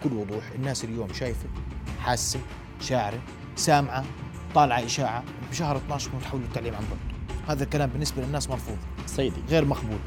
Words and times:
بكل 0.00 0.14
وضوح. 0.16 0.44
الناس 0.54 0.84
اليوم 0.84 1.12
شايفه 1.12 1.48
حاسه 2.00 2.40
شاعره 2.80 3.18
سامعه 3.56 4.04
طالعه 4.54 4.84
إشاعة. 4.84 5.24
بشهر 5.50 5.76
12 5.76 6.10
تحولوا 6.22 6.46
التعليم 6.46 6.74
عن 6.74 6.82
بعد. 6.90 6.98
هذا 7.48 7.64
الكلام 7.64 7.90
بالنسبة 7.90 8.22
للناس 8.22 8.50
مرفوض. 8.50 8.76
سيدي. 9.06 9.40
غير 9.50 9.64
مقبول. 9.64 9.98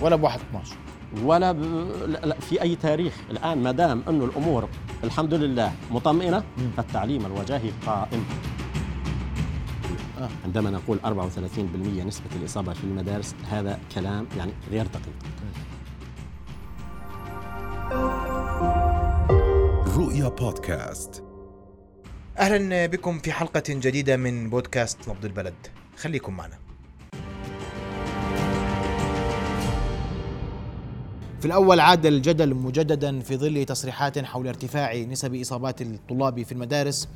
ولا 0.00 0.16
بواحد 0.16 0.40
12 0.40 0.76
ولا 1.22 1.52
ب... 1.52 1.62
لا 2.24 2.40
في 2.40 2.62
أي 2.62 2.76
تاريخ 2.76 3.14
الآن 3.30 3.62
ما 3.62 3.72
دام 3.72 4.02
انه 4.08 4.24
الأمور 4.24 4.68
الحمد 5.04 5.34
لله 5.34 5.72
مطمئنة 5.90 6.44
فالتعليم 6.76 7.26
الوجاهي 7.26 7.70
قائم. 7.86 8.24
آه. 10.20 10.28
عندما 10.44 10.70
نقول 10.70 10.98
34% 11.04 11.08
نسبة 12.06 12.26
الإصابة 12.36 12.72
في 12.72 12.84
المدارس 12.84 13.34
هذا 13.50 13.78
كلام 13.94 14.26
يعني 14.38 14.52
غير 14.70 14.86
دقيق. 14.86 15.14
رؤيا 20.08 20.28
بودكاست. 20.28 21.24
أهلا 22.38 22.86
بكم 22.86 23.18
في 23.18 23.32
حلقة 23.32 23.62
جديدة 23.68 24.16
من 24.16 24.50
بودكاست 24.50 25.08
نبض 25.08 25.24
البلد. 25.24 25.54
خليكم 25.96 26.36
معنا. 26.36 26.58
في 31.40 31.46
الأول 31.46 31.80
عاد 31.80 32.06
الجدل 32.06 32.54
مجددا 32.54 33.20
في 33.20 33.36
ظل 33.36 33.64
تصريحات 33.64 34.18
حول 34.18 34.48
ارتفاع 34.48 34.96
نسب 34.96 35.34
إصابات 35.34 35.82
الطلاب 35.82 36.42
في 36.42 36.52
المدارس 36.52 37.08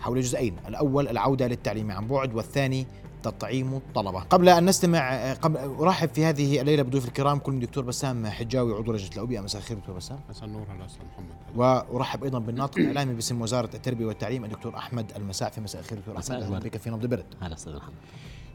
حول 0.00 0.20
جزئين. 0.20 0.56
الأول 0.68 1.08
العودة 1.08 1.46
للتعليم 1.46 1.90
عن 1.90 2.06
بعد 2.06 2.34
والثاني 2.34 2.86
تطعيم 3.22 3.74
الطلبة. 3.74 4.20
قبل 4.20 4.48
أن 4.48 4.64
نستمع 4.64 5.32
قبل 5.32 5.56
أرحب 5.56 6.08
في 6.14 6.24
هذه 6.24 6.60
الليلة 6.60 6.82
بضيوف 6.82 7.08
الكرام 7.08 7.38
كل 7.38 7.52
من 7.52 7.60
دكتور 7.60 7.84
بسام 7.84 8.26
حجاوي 8.26 8.74
عضو 8.74 8.92
لجنة 8.92 9.10
الأوبئة. 9.12 9.40
مساء 9.40 9.60
الخير 9.60 9.78
دكتور 9.78 9.96
بسام. 9.96 10.20
مساء 10.30 10.44
النور 10.44 10.66
على 10.70 10.86
أستاذ 10.86 11.02
محمد. 11.06 11.56
وأرحب 11.56 12.24
أيضا 12.24 12.38
بالناطق 12.38 12.78
الإعلامي 12.78 13.14
باسم 13.14 13.42
وزارة 13.42 13.70
التربية 13.74 14.06
والتعليم 14.06 14.44
الدكتور 14.44 14.76
أحمد 14.76 15.12
المساء. 15.16 15.50
في 15.50 15.60
مساء 15.60 15.80
الخير 15.80 15.98
دكتور 15.98 16.18
أحمد. 16.18 16.30
أهلا 16.30 16.58
بك 16.58 16.76
في 16.76 16.90
نبض 16.90 17.02
البلد 17.02 17.26
أهلا 17.42 17.54
أستاذ 17.54 17.76
محمد 17.76 17.94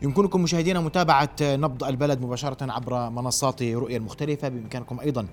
يمكنكم 0.01 0.41
مشاهدينا 0.41 0.79
متابعة 0.79 1.35
نبض 1.41 1.83
البلد 1.83 2.21
مباشرة 2.21 2.71
عبر 2.71 3.09
منصات 3.09 3.63
رؤية 3.63 3.97
المختلفة 3.97 4.49
بإمكانكم 4.49 4.99
أيضا 4.99 5.27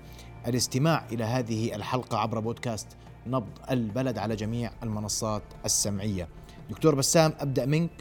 الاستماع 0.47 1.05
إلى 1.11 1.23
هذه 1.23 1.75
الحلقة 1.75 2.17
عبر 2.17 2.39
بودكاست 2.39 2.87
نبض 3.27 3.49
البلد 3.71 4.17
على 4.17 4.35
جميع 4.35 4.71
المنصات 4.83 5.43
السمعية. 5.65 6.27
دكتور 6.69 6.95
بسام 6.95 7.33
أبدأ 7.39 7.65
منك. 7.65 7.91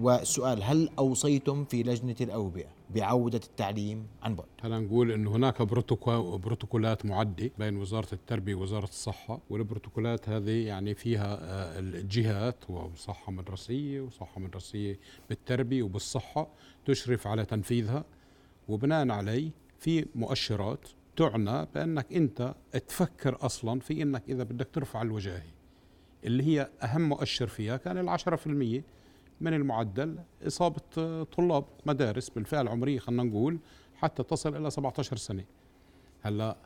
وسؤال 0.00 0.62
هل 0.62 0.90
أوصيتم 0.98 1.64
في 1.64 1.82
لجنة 1.82 2.16
الأوبئة 2.20 2.66
بعودة 2.94 3.40
التعليم 3.44 4.06
عن 4.22 4.36
بعد؟ 4.36 4.46
هلا 4.62 4.78
نقول 4.78 5.12
أنه 5.12 5.36
هناك 5.36 5.62
بروتوكولات 5.62 7.06
معدة 7.06 7.50
بين 7.58 7.76
وزارة 7.76 8.08
التربية 8.12 8.54
ووزارة 8.54 8.84
الصحة؟ 8.84 9.40
والبروتوكولات 9.50 10.28
هذه 10.28 10.66
يعني 10.66 10.94
فيها 10.94 11.38
آه، 11.40 11.78
الجهات 11.78 12.70
وصحة 12.70 13.32
مدرسية 13.32 14.00
وصحة 14.00 14.40
مدرسية 14.40 14.98
بالتربية 15.28 15.82
وبالصحة 15.82 16.48
تشرف 16.86 17.26
على 17.26 17.44
تنفيذها. 17.44 18.04
وبناء 18.68 19.10
عليه 19.10 19.50
في 19.78 20.06
مؤشرات 20.14 20.88
تعنى 21.16 21.66
بأنك 21.74 22.12
أنت 22.12 22.54
تفكر 22.88 23.38
أصلا 23.40 23.80
في 23.80 24.02
أنك 24.02 24.22
إذا 24.28 24.42
بدك 24.42 24.68
ترفع 24.72 25.02
الوجاهي 25.02 25.50
اللي 26.24 26.42
هي 26.42 26.70
أهم 26.82 27.08
مؤشر 27.08 27.46
فيها 27.46 27.76
كان 27.76 27.98
العشرة 27.98 28.36
في 28.36 28.46
المية 28.46 28.84
من 29.40 29.54
المعدل 29.54 30.18
إصابة 30.46 30.82
طلاب 31.24 31.64
مدارس 31.86 32.28
بالفئة 32.28 32.60
العمرية 32.60 32.98
خلينا 32.98 33.22
نقول 33.22 33.58
حتى 33.96 34.22
تصل 34.22 34.56
إلى 34.56 34.70
17 34.70 35.16
سنة. 35.16 35.44
هلأ 36.22 36.56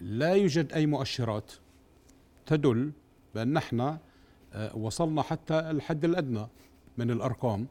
لا 0.00 0.34
يوجد 0.34 0.72
أي 0.72 0.86
مؤشرات 0.86 1.52
تدل 2.46 2.92
بأن 3.34 3.56
إحنا 3.56 3.98
آه، 4.52 4.76
وصلنا 4.76 5.22
حتى 5.22 5.58
الحد 5.58 6.04
الأدنى 6.04 6.46
من 6.98 7.10
الأرقام 7.10 7.66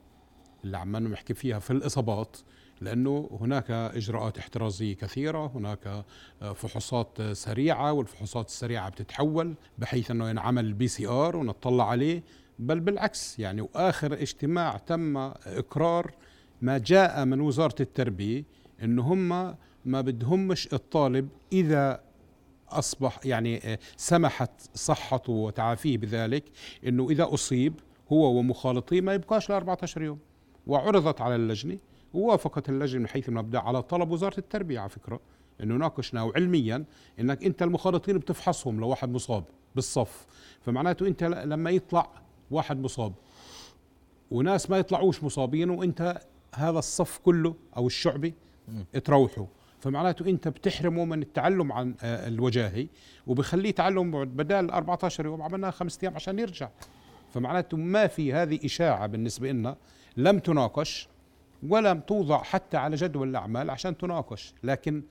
اللي 0.63 0.77
عمالنا 0.77 1.09
نحكي 1.09 1.33
فيها 1.33 1.59
في 1.59 1.71
الإصابات 1.71 2.37
لأنه 2.81 3.29
هناك 3.41 3.71
إجراءات 3.71 4.37
احترازية 4.37 4.95
كثيرة 4.95 5.51
هناك 5.55 6.03
آه، 6.41 6.53
فحوصات 6.53 7.21
سريعة 7.21 7.91
والفحوصات 7.93 8.47
السريعة 8.47 8.89
بتتحول 8.89 9.53
بحيث 9.77 10.11
أنه 10.11 10.29
ينعمل 10.29 10.65
ال 10.65 10.87
PCR 10.87 11.35
ونطلع 11.35 11.89
عليه. 11.89 12.23
بل 12.63 12.79
بالعكس 12.79 13.39
يعني 13.39 13.61
وآخر 13.61 14.13
اجتماع 14.13 14.77
تم 14.77 15.17
إقرار 15.17 16.11
ما 16.61 16.77
جاء 16.77 17.25
من 17.25 17.41
وزارة 17.41 17.75
التربية 17.79 18.43
أنه 18.83 19.01
هم 19.01 19.29
ما 19.85 20.01
بدهمش 20.01 20.73
الطالب 20.73 21.29
إذا 21.51 22.01
أصبح 22.69 23.19
يعني 23.25 23.73
آه، 23.73 23.79
سمحت 23.97 24.51
صحته 24.73 25.33
وتعافيه 25.33 25.97
بذلك 25.97 26.43
أنه 26.87 27.09
إذا 27.09 27.33
أصيب 27.33 27.73
هو 28.11 28.39
ومخالطيه 28.39 29.01
ما 29.01 29.13
يبقاش 29.13 29.49
ل 29.49 29.53
14 29.53 30.01
يوم. 30.01 30.19
وعرضت 30.67 31.21
على 31.21 31.35
اللجنة 31.35 31.77
ووافقت 32.13 32.69
اللجنة 32.69 32.99
من 32.99 33.07
حيث 33.07 33.29
المبدا 33.29 33.59
على 33.59 33.81
طلب 33.81 34.11
وزارة 34.11 34.37
التربية 34.37 34.79
على 34.79 34.89
فكرة 34.89 35.19
انه 35.63 35.75
ناقشنا 35.75 36.23
وعلميا 36.23 36.85
إنك 37.19 37.43
أنت 37.43 37.63
المخالطين 37.63 38.17
بتفحصهم 38.17 38.79
لو 38.79 38.87
واحد 38.87 39.09
مصاب 39.09 39.43
بالصف. 39.75 40.25
فمعناته 40.61 41.07
أنت 41.07 41.23
لما 41.23 41.69
يطلع 41.69 42.22
واحد 42.51 42.79
مصاب. 42.79 43.13
وناس 44.31 44.69
ما 44.69 44.77
يطلعوش 44.77 45.23
مصابين 45.23 45.69
وانت 45.69 46.21
هذا 46.55 46.79
الصف 46.79 47.17
كله 47.17 47.55
أو 47.77 47.87
الشعبي 47.87 48.33
تروحوا 49.03 49.45
فمعناته 49.79 50.29
انت 50.29 50.47
بتحرمه 50.47 51.05
من 51.05 51.21
التعلم 51.21 51.71
عن 51.71 51.95
آه، 52.01 52.27
الوجاهي 52.27 52.87
وبخليه 53.27 53.71
تعلم 53.71 54.25
بدال 54.25 54.71
14 54.71 55.25
يوم 55.25 55.41
عملناها 55.41 55.71
خمسة 55.71 55.99
أيام 56.03 56.15
عشان 56.15 56.39
يرجع. 56.39 56.69
فمعناته 57.33 57.77
ما 57.77 58.07
في 58.07 58.33
هذه 58.33 58.59
إشاعة 58.65 59.07
بالنسبة 59.07 59.51
لنا 59.51 59.75
لم 60.17 60.39
تناقش 60.39 61.07
ولم 61.67 61.99
توضع 61.99 62.43
حتى 62.43 62.77
على 62.77 62.95
جدول 62.95 63.29
الأعمال 63.29 63.69
عشان 63.69 63.97
تناقش. 63.97 64.53
لكن 64.63 65.03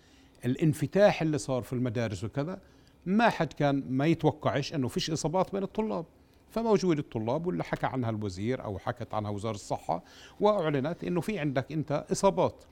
الانفتاح 0.45 1.23
اللي 1.23 1.39
صار 1.39 1.63
في 1.63 1.73
المدارس 1.73 2.25
وكذا 2.25 2.61
ما 3.07 3.29
حد 3.29 3.53
كان 3.53 3.85
ما 3.89 4.07
يتوقعش 4.07 4.75
أنه 4.75 4.89
فيش 4.89 5.11
إصابات 5.11 5.53
بين 5.53 5.63
الطلاب. 5.63 6.05
فموجود 6.53 6.99
الطلاب 6.99 7.47
واللي 7.47 7.65
حكى 7.65 7.87
عنها 7.87 8.11
الوزير 8.11 8.65
أو 8.65 8.79
حكت 8.79 9.15
عنها 9.15 9.31
وزارة 9.31 9.55
الصحة 9.55 10.03
وأعلنت 10.41 11.05
أنه 11.05 11.21
في 11.21 11.39
عندك 11.39 11.73
أنت 11.73 12.07
إصابات 12.13 12.65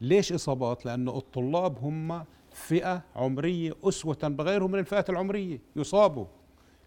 ليش 0.00 0.32
إصابات؟ 0.32 0.86
لأنه 0.86 1.16
الطلاب 1.18 1.78
هم 1.78 2.24
فئة 2.52 3.02
عمرية 3.16 3.72
أسوة 3.84 4.18
بغيرهم 4.22 4.70
من 4.70 4.78
الفئات 4.78 5.10
العمرية 5.10 5.60
يصابوا 5.76 6.26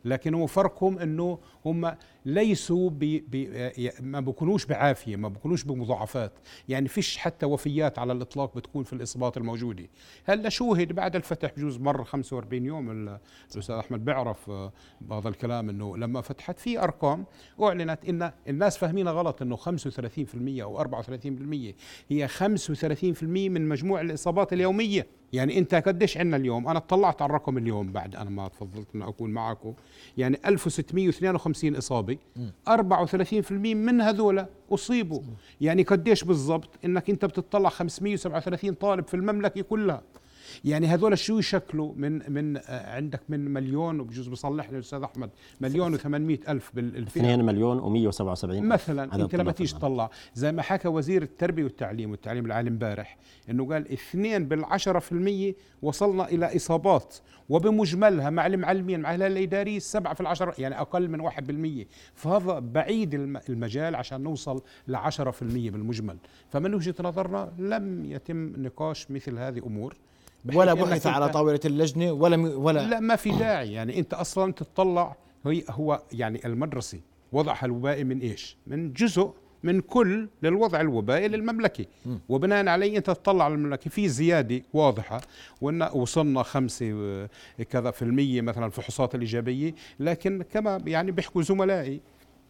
لكن 0.06 0.34
هو 0.34 0.48
فرقهم 0.48 1.00
إنه 1.00 1.40
هم 1.66 1.96
ليسوا 2.26 2.90
بي 2.90 3.20
بي 3.20 3.72
ما 4.00 4.20
بيكونوش 4.20 4.66
بعافية 4.66 5.16
ما 5.16 5.28
بيكونوش 5.28 5.64
بمضاعفات. 5.64 6.32
يعني 6.70 6.88
فيش 6.88 7.18
حتى 7.18 7.46
وفيات 7.46 8.00
على 8.00 8.14
الإطلاق 8.14 8.56
بتكون 8.56 8.84
في 8.84 8.94
الإصابات 8.94 9.38
الموجودة. 9.38 9.90
هلا 10.26 10.50
شوهد 10.50 10.94
بعد 10.94 11.16
الفتح 11.16 11.52
بجوز 11.58 11.78
مر 11.78 12.04
45 12.04 12.66
يوم 12.66 12.92
الأستاذ 12.92 13.76
أحمد 13.76 14.06
بيعرف 14.06 14.50
آه، 14.50 14.74
بعض 15.02 15.28
الكلام 15.28 15.70
إنه 15.70 15.98
لما 15.98 16.22
فتحت 16.22 16.60
في 16.60 16.80
أرقام 16.84 17.26
أعلنت 17.62 18.06
إن 18.10 18.32
الناس 18.48 18.78
فاهمينها 18.78 19.14
غلط 19.14 19.42
إنه 19.42 19.56
35% 19.56 20.64
أو 20.64 20.78
34% 20.78 21.76
هي 22.10 22.28
35% 22.28 23.24
من 23.24 23.70
مجموع 23.70 24.02
الإصابات 24.02 24.54
اليومية. 24.54 25.21
يعني 25.34 25.58
انت 25.58 25.76
قديش 25.76 26.18
عندنا 26.18 26.38
اليوم؟ 26.38 26.68
أنا 26.68 26.78
اطلعت 26.78 27.22
على 27.22 27.30
الرقم 27.30 27.58
اليوم 27.58 27.92
بعد 27.92 28.16
أنا 28.16 28.30
ما 28.30 28.48
تفضلت 28.48 28.88
ان 28.96 29.02
اكون 29.02 29.30
معكم 29.30 29.74
يعني 30.18 30.40
1652 30.46 31.76
اصابه 31.76 32.18
34% 32.70 33.52
من 33.52 34.02
هذول 34.02 34.46
أصيبوا. 34.72 35.22
يعني 35.62 35.84
قديش 35.84 36.24
بالضبط؟ 36.24 36.70
إنك 36.86 37.10
أنت 37.10 37.26
بتطلع 37.26 37.70
537 37.70 38.74
طالب 38.74 39.08
في 39.08 39.14
المملكة 39.14 39.62
كلها. 39.62 40.02
يعني 40.66 40.88
هذول 40.88 41.18
شو 41.18 41.40
يشكلوا 41.40 41.94
من 41.96 42.32
من 42.32 42.58
آه، 42.58 42.96
عندك 42.96 43.22
من 43.30 43.54
مليون 43.54 44.00
وبجوز 44.00 44.28
بصلح 44.28 44.70
لي 44.70 44.76
الأستاذ 44.76 45.04
أحمد 45.04 45.30
مليون 45.62 45.98
و800 45.98 46.50
ألف 46.50 46.72
بالفئة. 46.74 47.22
2 47.22 47.46
مليون 47.46 48.12
و177 48.12 48.46
مثلا 48.46 49.16
أنت 49.16 49.36
لما 49.36 49.52
تيجي 49.52 49.74
تطلع 49.74 50.10
زي 50.34 50.52
ما 50.52 50.62
حكى 50.62 50.88
وزير 50.88 51.22
التربية 51.22 51.64
والتعليم 51.64 52.12
والتعليم 52.12 52.46
العالي 52.46 52.70
امبارح 52.70 53.18
إنه 53.50 53.74
قال 53.74 53.92
اثنين 53.92 54.48
بالعشرة 54.48 55.00
في 55.00 55.12
المية 55.12 55.56
وصلنا 55.82 56.30
إلى 56.30 56.56
إصابات 56.56 57.16
وبمجملها 57.50 58.30
مع 58.30 58.48
المعلمين 58.48 59.00
مع 59.00 59.16
الإداري 59.16 59.78
السبعة 59.78 60.14
في 60.14 60.22
العشرة 60.22 60.56
يعني 60.58 60.80
أقل 60.82 61.10
من 61.10 61.20
واحد 61.20 61.48
بالمية. 61.48 61.88
فهذا 62.16 62.60
بعيد 62.60 63.14
المجال 63.50 63.96
عشان 63.96 64.22
نوصل 64.22 64.62
في 65.32 65.42
المية 65.42 65.72
بالمجمل. 65.72 66.18
فمن 66.50 66.74
وجهة 66.74 66.96
نظرنا 67.00 67.54
لم 67.60 68.06
يتم 68.06 68.54
نقاش 68.64 69.12
مثل 69.12 69.38
هذه 69.38 69.60
أمور. 69.60 69.96
ولا 70.54 70.74
بحث 70.74 71.08
على 71.08 71.30
طاولة 71.30 71.60
اللجنة 71.66 72.12
ولا 72.12 72.58
ولا 72.58 72.80
لا 72.88 73.00
ما 73.00 73.16
في 73.16 73.30
داعي. 73.30 73.74
يعني 73.74 74.00
أنت 74.00 74.14
أصلا 74.14 74.54
تطلع 74.54 75.16
هي 75.46 75.64
هو 75.70 76.02
يعني 76.12 76.46
المدرسة 76.46 77.00
وضعها 77.32 77.66
الوبائي 77.66 78.04
من 78.04 78.20
إيش؟ 78.20 78.58
من 78.68 78.94
جزء 78.94 79.34
من 79.64 79.82
كل 79.82 80.30
للوضع 80.44 80.82
الوبائي 80.82 81.28
للمملكة. 81.28 81.86
وبناء 82.30 82.68
عليه 82.68 82.98
أنت 82.98 83.06
تطلع 83.06 83.46
على 83.46 83.54
المملكة. 83.54 83.90
في 83.90 84.08
زيادة 84.08 84.62
واضحة 84.74 85.22
وإن 85.62 85.90
وصلنا 85.94 86.44
خمسة 86.44 86.92
آه، 86.94 87.30
كذا 87.70 87.92
في 87.92 88.02
المية 88.02 88.42
مثلا 88.42 88.66
الفحوصات 88.66 89.16
الإيجابية. 89.16 89.76
لكن 90.00 90.42
كما 90.42 90.82
يعني 90.86 91.12
بيحكوا 91.12 91.42
زملائي 91.42 92.02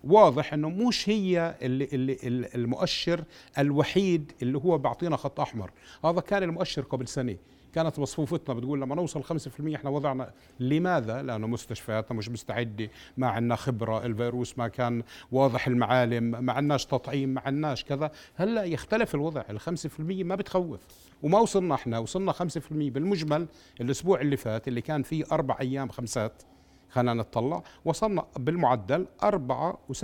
واضح 0.03 0.53
إنه 0.53 0.69
مش 0.69 1.09
هي 1.09 1.55
اللي 1.61 1.87
اللي 1.93 2.49
المؤشر 2.55 3.23
الوحيد 3.57 4.31
اللي 4.41 4.57
هو 4.57 4.77
بيعطينا 4.77 5.17
خط 5.17 5.39
أحمر. 5.39 5.71
هذا 6.05 6.19
كان 6.21 6.43
المؤشر 6.43 6.81
قبل 6.81 7.07
سنة. 7.07 7.35
كانت 7.75 7.99
مصفوفتنا 7.99 8.55
بتقول 8.55 8.81
لما 8.81 8.95
نوصل 8.95 9.23
5% 9.23 9.75
إحنا 9.75 9.89
وضعنا. 9.89 10.31
لماذا؟ 10.59 11.21
لأنه 11.21 11.47
مستشفياتنا 11.47 12.17
مش 12.17 12.29
مستعدة. 12.29 12.89
ما 13.17 13.27
عندنا 13.27 13.55
خبرة 13.55 14.05
الفيروس 14.05 14.57
ما 14.57 14.67
كان 14.67 15.03
واضح 15.31 15.67
المعالم 15.67 16.23
ما 16.45 16.53
عندناش 16.53 16.85
تطعيم 16.85 17.29
ما 17.29 17.41
عندناش 17.41 17.83
كذا. 17.83 18.11
هلأ 18.35 18.63
يختلف 18.63 19.15
الوضع. 19.15 19.43
ال 19.49 19.59
5% 19.59 20.23
ما 20.23 20.35
بتخوف. 20.35 20.79
وما 21.23 21.39
وصلنا 21.39 21.75
إحنا 21.75 21.99
وصلنا 21.99 22.31
5% 22.31 22.35
بالمجمل 22.71 23.47
الأسبوع 23.81 24.21
اللي 24.21 24.37
فات 24.37 24.67
اللي 24.67 24.81
كان 24.81 25.03
فيه 25.03 25.23
أربع 25.31 25.57
أيام 25.61 25.89
خمسات. 25.89 26.43
خلينا 26.89 27.13
نطلع 27.13 27.63
وصلنا 27.85 28.25
بالمعدل 28.39 29.07
4 29.23 29.79
و87% 29.93 29.99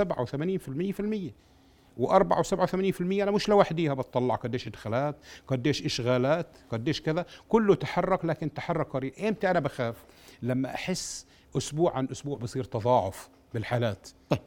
في 0.91 0.99
المية. 0.99 1.47
و4 1.99 2.43
و87% 2.43 3.01
أنا 3.01 3.31
مش 3.31 3.49
لوحديها 3.49 3.93
بتطلع 3.93 4.35
قديش 4.35 4.67
ادخالات 4.67 5.15
قديش 5.47 5.85
اشغالات 5.85 6.47
قديش 6.71 7.01
كذا 7.01 7.25
كله 7.49 7.75
تحرك 7.75 8.25
لكن 8.25 8.53
تحرك 8.53 8.87
قليل 8.87 9.13
إمتى 9.19 9.51
أنا 9.51 9.59
بخاف؟ 9.59 9.95
لما 10.41 10.75
أحس 10.75 11.25
أسبوع 11.57 11.97
عن 11.97 12.07
أسبوع 12.11 12.37
بصير 12.37 12.63
تضاعف 12.63 13.29
بالحالات. 13.53 14.09
طيب. 14.29 14.39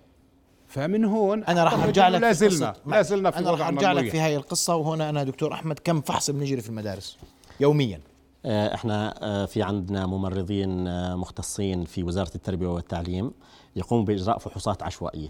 فمن 0.69 1.05
هون 1.05 1.45
أنا 1.45 1.65
راح 1.65 1.85
أرجع 1.85 2.09
لك 2.09 2.21
لا 2.21 2.33
زلنا 2.33 2.75
لا 2.87 3.03
زلنا 3.03 3.31
في 3.31 3.39
أنا 3.39 3.51
راح 3.51 3.67
أرجع 3.67 3.93
لك 3.93 4.11
في 4.11 4.21
هاي 4.21 4.37
القصة 4.37 4.77
وهنا 4.77 5.11
أنا 5.11 5.25
دكتور 5.25 5.53
أحمد 5.53 5.79
كم 5.79 6.01
فحص 6.01 6.31
بنجري 6.31 6.61
في 6.61 6.69
المدارس؟ 6.69 7.19
يوميا. 7.61 8.01
آه، 8.45 8.75
إحنا 8.75 9.15
آه، 9.23 9.47
في 9.47 9.63
عندنا 9.63 10.07
ممرضين 10.07 10.89
آه، 10.89 11.17
مختصين 11.17 11.85
في 11.85 12.03
وزارة 12.03 12.31
التربية 12.35 12.67
والتعليم 12.67 13.33
يقوموا 13.77 14.05
بإجراء 14.05 14.39
فحوصات 14.39 14.83
عشوائية. 14.83 15.29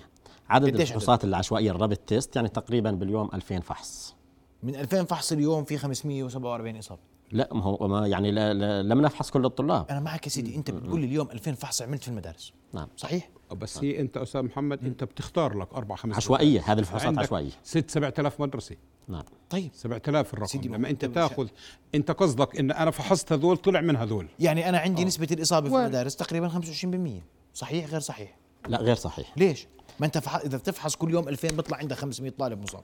عدد 0.50 0.80
الفحوصات 0.80 1.24
العشوائية 1.24 1.70
الرابط 1.70 1.98
تيست 1.98 2.36
يعني 2.36 2.48
تقريبا 2.48 2.90
باليوم 2.90 3.30
2000 3.34 3.60
فحص. 3.60 4.14
من 4.62 4.76
2000 4.76 5.04
فحص 5.04 5.32
اليوم 5.32 5.64
في 5.64 5.78
547 5.78 6.76
إصابة. 6.76 7.00
لا 7.32 7.48
ما 7.52 7.62
هو 7.62 7.88
ما 7.88 8.06
يعني 8.06 8.30
لا 8.30 8.54
لا 8.54 8.82
لم 8.82 9.00
نفحص 9.00 9.30
كل 9.30 9.44
الطلاب. 9.44 9.86
أنا 9.90 10.00
معك 10.00 10.26
يا 10.26 10.30
سيدي 10.30 10.56
أنت 10.56 10.70
بتقول 10.70 11.00
لي 11.00 11.06
اليوم 11.06 11.30
2000 11.30 11.52
فحص 11.52 11.82
عملت 11.82 12.02
في 12.02 12.08
المدارس. 12.08 12.52
نعم. 12.72 12.88
صحيح؟ 12.96 13.30
بس 13.52 13.78
هي 13.78 14.00
أنت 14.00 14.16
أستاذ 14.16 14.42
محمد 14.42 14.84
أنت 14.84 15.04
بتختار 15.04 15.58
لك 15.58 15.74
أربع 15.74 15.96
خمس 15.96 16.16
عشوائية 16.16 16.62
هذه 16.66 16.78
الفحوصات 16.78 17.18
عشوائية. 17.18 17.50
6 17.64 17.90
7000 17.90 18.40
مدرسة. 18.40 18.76
نعم. 19.08 19.24
طيب. 19.50 19.70
7000 19.74 20.34
الرقم. 20.34 20.46
سيدي 20.46 20.68
لما 20.68 20.90
أنت 20.90 21.04
تأخذ 21.04 21.48
أنت 21.94 22.10
قصدك 22.10 22.58
إن 22.58 22.70
أنا 22.70 22.90
فحصت 22.90 23.32
هذول 23.32 23.56
طلع 23.56 23.80
من 23.80 23.96
هذول. 23.96 24.26
يعني 24.38 24.68
أنا 24.68 24.78
عندي 24.78 25.02
أوه. 25.02 25.06
نسبة 25.06 25.28
الإصابة 25.32 25.68
في 25.68 25.76
المدارس 25.76 26.16
تقريبا 26.16 26.48
25% 26.48 27.22
صحيح 27.54 27.90
غير 27.90 28.00
صحيح؟ 28.00 28.36
لا 28.68 28.78
غير 28.78 28.94
صحيح. 28.94 29.32
ليش؟ 29.36 29.66
ما 30.00 30.06
انت 30.06 30.18
فح... 30.18 30.36
إذا 30.36 30.58
بتفحص 30.58 30.96
كل 30.96 31.10
يوم 31.10 31.28
2000 31.28 31.48
بيطلع 31.56 31.76
عندك 31.76 31.96
500 31.96 32.32
طالب 32.38 32.62
مصاب. 32.62 32.82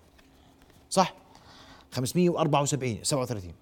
صح؟ 0.90 1.14
574 1.92 2.98
37 3.02 3.52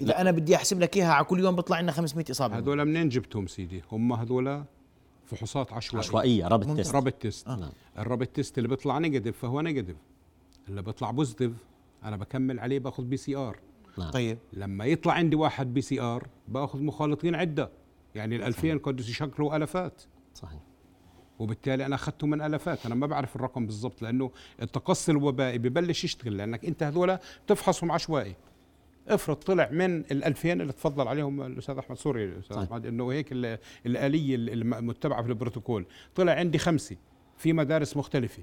إذا 0.00 0.08
لا. 0.08 0.20
أنا 0.20 0.30
بدي 0.30 0.56
أحسب 0.56 0.80
لك 0.80 0.96
إياها 0.96 1.12
على 1.12 1.24
كل 1.24 1.40
يوم 1.40 1.56
بيطلع 1.56 1.76
عندنا 1.76 1.92
500 1.92 2.26
إصابة. 2.30 2.58
هذول 2.58 2.84
منين 2.84 3.08
جبتهم 3.08 3.46
سيدي؟ 3.46 3.82
هم 3.92 4.12
هذول 4.12 4.64
فحوصات 5.26 5.72
عشوائية. 5.72 6.06
عشوائية 6.06 6.48
rapid 6.48 6.76
test. 6.76 6.94
rapid 6.94 7.12
test. 7.12 7.48
آه. 7.48 7.72
ال 7.98 8.03
rapid 8.03 8.26
test 8.26 8.58
اللي 8.58 8.68
بيطلع 8.68 8.98
negative 8.98 9.38
فهو 9.38 9.60
negative. 9.60 9.96
اللي 10.68 10.82
بيطلع 10.82 11.10
positive 11.10 11.52
أنا 12.04 12.16
بكمل 12.16 12.60
عليه 12.60 12.78
باخذ 12.78 13.04
PCR. 13.04 13.58
نعم. 13.98 14.10
طيب. 14.10 14.38
لما 14.52 14.84
يطلع 14.84 15.12
عندي 15.12 15.36
واحد 15.36 15.74
PCR 15.74 16.28
باخذ 16.48 16.82
مخالطين 16.82 17.34
عدة. 17.34 17.70
يعني 18.14 18.36
ال 18.36 18.42
2000 18.42 18.78
قد 18.78 19.00
يشكلوا 19.00 19.56
الافات 19.56 20.02
صحيح. 20.34 20.60
وبالتالي 21.38 21.86
أنا 21.86 21.94
أخذته 21.94 22.26
من 22.26 22.42
آلافات 22.42 22.86
أنا 22.86 22.94
ما 22.94 23.06
بعرف 23.06 23.36
الرقم 23.36 23.66
بالضبط 23.66 24.02
لأنه 24.02 24.30
التقصي 24.62 25.12
الوبائي 25.12 25.58
ببلش 25.58 26.04
يشتغل 26.04 26.36
لأنك 26.36 26.64
أنت 26.64 26.82
هذول 26.82 27.18
بتفحصهم 27.46 27.92
عشوائي 27.92 28.34
افرض 29.08 29.36
طلع 29.36 29.68
من 29.70 29.96
ال 30.00 30.24
2000 30.24 30.52
اللي 30.52 30.72
تفضل 30.72 31.08
عليهم 31.08 31.42
الأستاذ 31.42 31.78
أحمد 31.78 31.96
سوري 31.96 32.24
الاستاذ 32.24 32.56
طيب. 32.56 32.64
أحمد 32.64 32.86
إنه 32.86 33.12
هيك 33.12 33.32
الآلية 33.86 34.36
المتبعة 34.36 35.22
في 35.22 35.28
البروتوكول 35.28 35.86
طلع 36.14 36.32
عندي 36.32 36.58
خمسة 36.58 36.96
في 37.36 37.52
مدارس 37.52 37.96
مختلفة 37.96 38.42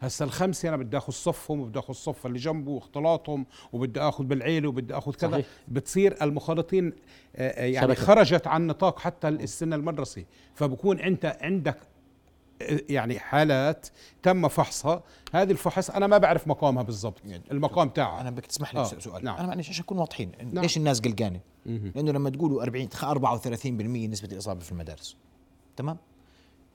هسا 0.00 0.24
الخمسة 0.24 0.68
أنا 0.68 0.76
بدي 0.76 0.96
آخذ 0.96 1.12
صفهم 1.12 1.60
وبدي 1.60 1.78
آخذ 1.78 1.88
الصف 1.90 2.26
اللي 2.26 2.38
جنبه 2.38 2.70
واختلاطهم 2.70 3.46
وبدي 3.72 4.00
آخذ 4.00 4.24
بالعيلة 4.24 4.68
وبدي 4.68 4.94
آخذ 4.94 5.14
كذا 5.14 5.30
صحيح. 5.30 5.46
بتصير 5.68 6.16
المخالطين 6.22 6.92
آه، 7.36 7.48
آه، 7.48 7.64
يعني 7.64 7.86
شبكة. 7.86 8.06
خرجت 8.06 8.46
عن 8.46 8.66
نطاق 8.66 8.98
حتى 8.98 9.28
السن 9.28 9.72
المدرسي 9.72 10.26
فبكون 10.54 11.00
أنت 11.00 11.38
عندك 11.40 11.76
يعني 12.88 13.18
حالات 13.18 13.86
تم 14.22 14.48
فحصها. 14.48 15.02
هذه 15.32 15.50
الفحص 15.50 15.90
أنا 15.90 16.06
ما 16.06 16.18
بعرف 16.18 16.48
مقامها 16.48 16.82
بالضبط. 16.82 17.20
يعني 17.24 17.42
المقام 17.50 17.88
تاعها. 17.88 18.20
أنا 18.20 18.30
بدك 18.30 18.46
تسمح 18.46 18.74
لي 18.74 18.80
آه. 18.80 18.84
سؤال. 18.84 19.24
نعم. 19.24 19.36
أنا 19.36 19.46
معلش 19.46 19.68
عشان 19.68 19.82
نكون 19.82 19.98
واضحين؟ 19.98 20.32
نعم. 20.52 20.62
ليش 20.62 20.76
الناس 20.76 21.00
قلقانة؟ 21.00 21.40
لأنه 21.66 22.12
لما 22.12 22.30
تقولوا 22.30 22.62
40 22.62 22.88
34% 22.88 23.66
نسبة 24.10 24.28
الإصابة 24.32 24.60
في 24.60 24.72
المدارس. 24.72 25.16
تمام؟ 25.76 25.96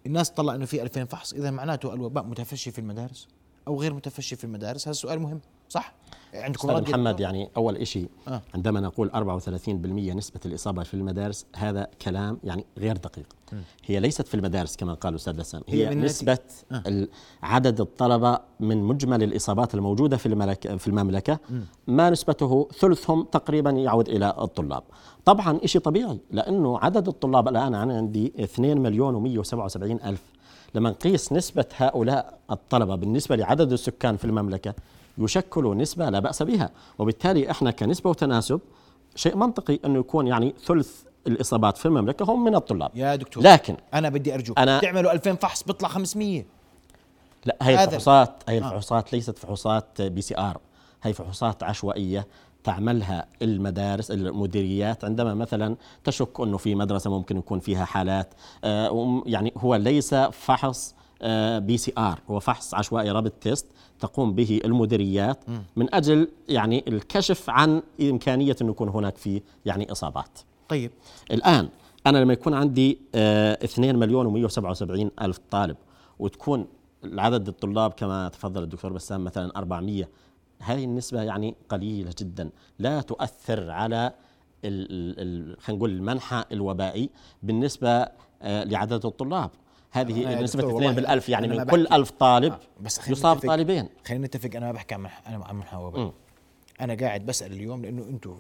الناس 0.05 0.29
طلع 0.29 0.55
إنه 0.55 0.65
في 0.65 0.81
2000 0.81 1.05
فحص 1.05 1.33
إذا 1.33 1.51
معناته 1.51 1.93
الوباء 1.93 2.23
متفشي 2.23 2.71
في 2.71 2.79
المدارس 2.79 3.27
أو 3.67 3.81
غير 3.81 3.93
متفشي 3.93 4.35
في 4.35 4.43
المدارس؟ 4.43 4.81
هذا 4.81 4.91
السؤال 4.91 5.19
مهم. 5.19 5.41
صح 5.71 5.93
عندكم 6.33 6.69
رد 6.71 6.89
محمد 6.89 7.19
يعني 7.19 7.49
أول 7.57 7.87
شيء 7.87 8.09
آه. 8.27 8.41
عندما 8.55 8.79
نقول 8.79 9.11
34% 9.11 9.69
نسبة 10.15 10.39
الإصابة 10.45 10.83
في 10.83 10.93
المدارس 10.93 11.45
هذا 11.55 11.87
كلام 12.01 12.37
يعني 12.43 12.65
غير 12.77 12.97
دقيق 12.97 13.25
م. 13.53 13.55
هي 13.85 13.99
ليست 13.99 14.27
في 14.27 14.35
المدارس 14.35 14.75
كما 14.75 14.93
قال 14.93 15.13
الاستاذ 15.13 15.33
بسام 15.33 15.61
هي, 15.67 15.87
هي 15.87 15.95
نسبة 15.95 16.37
آه. 16.71 17.07
عدد 17.43 17.81
الطلبة 17.81 18.39
من 18.59 18.83
مجمل 18.83 19.23
الإصابات 19.23 19.75
الموجودة 19.75 20.17
في 20.17 20.25
المملكه 20.25 20.77
في 20.77 20.87
المملكة 20.87 21.39
م. 21.49 21.59
ما 21.87 22.09
نسبته 22.09 22.67
ثلثهم 22.79 23.23
تقريبا 23.23 23.69
يعود 23.69 24.09
إلى 24.09 24.35
الطلاب 24.39 24.83
طبعا 25.25 25.59
شيء 25.65 25.81
طبيعي 25.81 26.19
لأنه 26.31 26.79
عدد 26.79 27.07
الطلاب 27.07 27.47
الآن 27.47 27.75
أنا 27.75 27.97
عندي 27.97 28.33
2 28.39 28.77
مليون 28.77 29.43
و177 29.43 30.05
ألف 30.05 30.21
لما 30.75 30.89
نقيس 30.89 31.33
نسبة 31.33 31.65
هؤلاء 31.77 32.39
الطلبة 32.51 32.95
بالنسبة 32.95 33.35
لعدد 33.35 33.71
السكان 33.71 34.17
في 34.17 34.25
المملكة 34.25 34.73
يشكل 35.23 35.77
نسبة 35.77 36.09
لا 36.09 36.19
بأس 36.19 36.43
بها 36.43 36.69
وبالتالي 36.99 37.51
إحنا 37.51 37.71
كنسبة 37.71 38.09
وتناسب 38.09 38.61
شيء 39.15 39.35
منطقي 39.35 39.79
أنه 39.85 39.99
يكون 39.99 40.27
يعني 40.27 40.55
ثلث 40.65 41.01
الإصابات 41.27 41.77
في 41.77 41.85
المملكة 41.85 42.23
هم 42.23 42.43
من 42.43 42.55
الطلاب. 42.55 42.91
يا 42.95 43.15
دكتور 43.15 43.43
لكن 43.43 43.77
أنا 43.93 44.09
بدي 44.09 44.33
أرجوك 44.33 44.59
أنا 44.59 44.79
تعملوا 44.79 45.11
2000 45.11 45.35
فحص 45.35 45.63
بيطلع 45.63 45.89
500 45.89 46.45
لا 47.45 47.57
هي 47.61 47.83
الفحوصات 47.83 48.43
هي 48.49 48.55
آه. 48.55 48.57
الفحوصات 48.57 49.13
ليست 49.13 49.37
فحوصات 49.37 50.01
PCR 50.01 50.57
هي 51.03 51.13
فحوصات 51.13 51.63
عشوائية 51.63 52.27
تعملها 52.63 53.27
المدارس 53.41 54.11
المديريات. 54.11 55.05
عندما 55.05 55.33
مثلا 55.33 55.75
تشك 56.03 56.39
أنه 56.39 56.57
في 56.57 56.75
مدرسة 56.75 57.09
ممكن 57.09 57.37
يكون 57.37 57.59
فيها 57.59 57.85
حالات 57.85 58.33
آه 58.63 59.23
يعني 59.25 59.53
هو 59.57 59.75
ليس 59.75 60.13
فحص 60.15 60.95
آه 61.21 61.59
PCR 61.59 62.19
هو 62.29 62.39
فحص 62.39 62.73
عشوائي 62.73 63.11
rapid 63.11 63.31
test 63.41 63.65
تقوم 64.01 64.33
به 64.33 64.61
المديريات 64.65 65.43
من 65.75 65.95
أجل 65.95 66.27
يعني 66.49 66.83
الكشف 66.87 67.49
عن 67.49 67.81
إمكانية 68.01 68.55
انه 68.61 68.69
يكون 68.71 68.89
هناك 68.89 69.17
في 69.17 69.41
يعني 69.65 69.91
إصابات. 69.91 70.39
طيب. 70.69 70.91
الآن 71.31 71.69
أنا 72.07 72.17
لما 72.17 72.33
يكون 72.33 72.53
عندي 72.53 72.99
آه 73.15 73.57
2 73.63 73.95
مليون 73.95 74.49
و177 74.49 75.21
ألف 75.21 75.39
طالب 75.51 75.77
وتكون 76.19 76.67
العدد 77.03 77.47
الطلاب 77.47 77.93
كما 77.93 78.29
تفضل 78.29 78.63
الدكتور 78.63 78.93
بسام 78.93 79.23
مثلا 79.23 79.57
400 79.57 80.07
هذه 80.59 80.83
النسبة 80.83 81.21
يعني 81.21 81.55
قليلة 81.69 82.11
جدا. 82.19 82.49
لا 82.79 83.01
تؤثر 83.01 83.71
على 83.71 84.13
خلينا 84.63 85.55
نقول 85.69 85.89
المنحى 85.89 86.43
الوبائي 86.51 87.09
بالنسبة 87.43 88.07
آه، 88.41 88.63
لعدد 88.63 89.05
الطلاب. 89.05 89.49
هذه 89.91 90.41
نسبة 90.41 90.77
اثنين 90.77 90.91
بالألف 90.91 91.29
يعني 91.29 91.47
من 91.47 91.63
كل 91.63 91.87
ألف 91.87 92.11
طالب 92.11 92.53
آه 92.53 92.59
بس 92.81 93.09
يصاب 93.09 93.39
طالبين. 93.39 93.89
خلينا 94.07 94.27
نتفق 94.27 94.49
أنا 94.55 94.65
ما 94.65 94.71
بحكي 94.71 94.95
عن 94.95 95.05
أنا 95.27 95.45
عن 95.45 95.55
منحى 95.55 95.77
وبائي 95.77 96.11
أنا 96.81 96.93
قاعد 96.93 97.25
بسأل 97.25 97.51
اليوم 97.51 97.81
لأنه 97.81 98.03
أنتم 98.03 98.39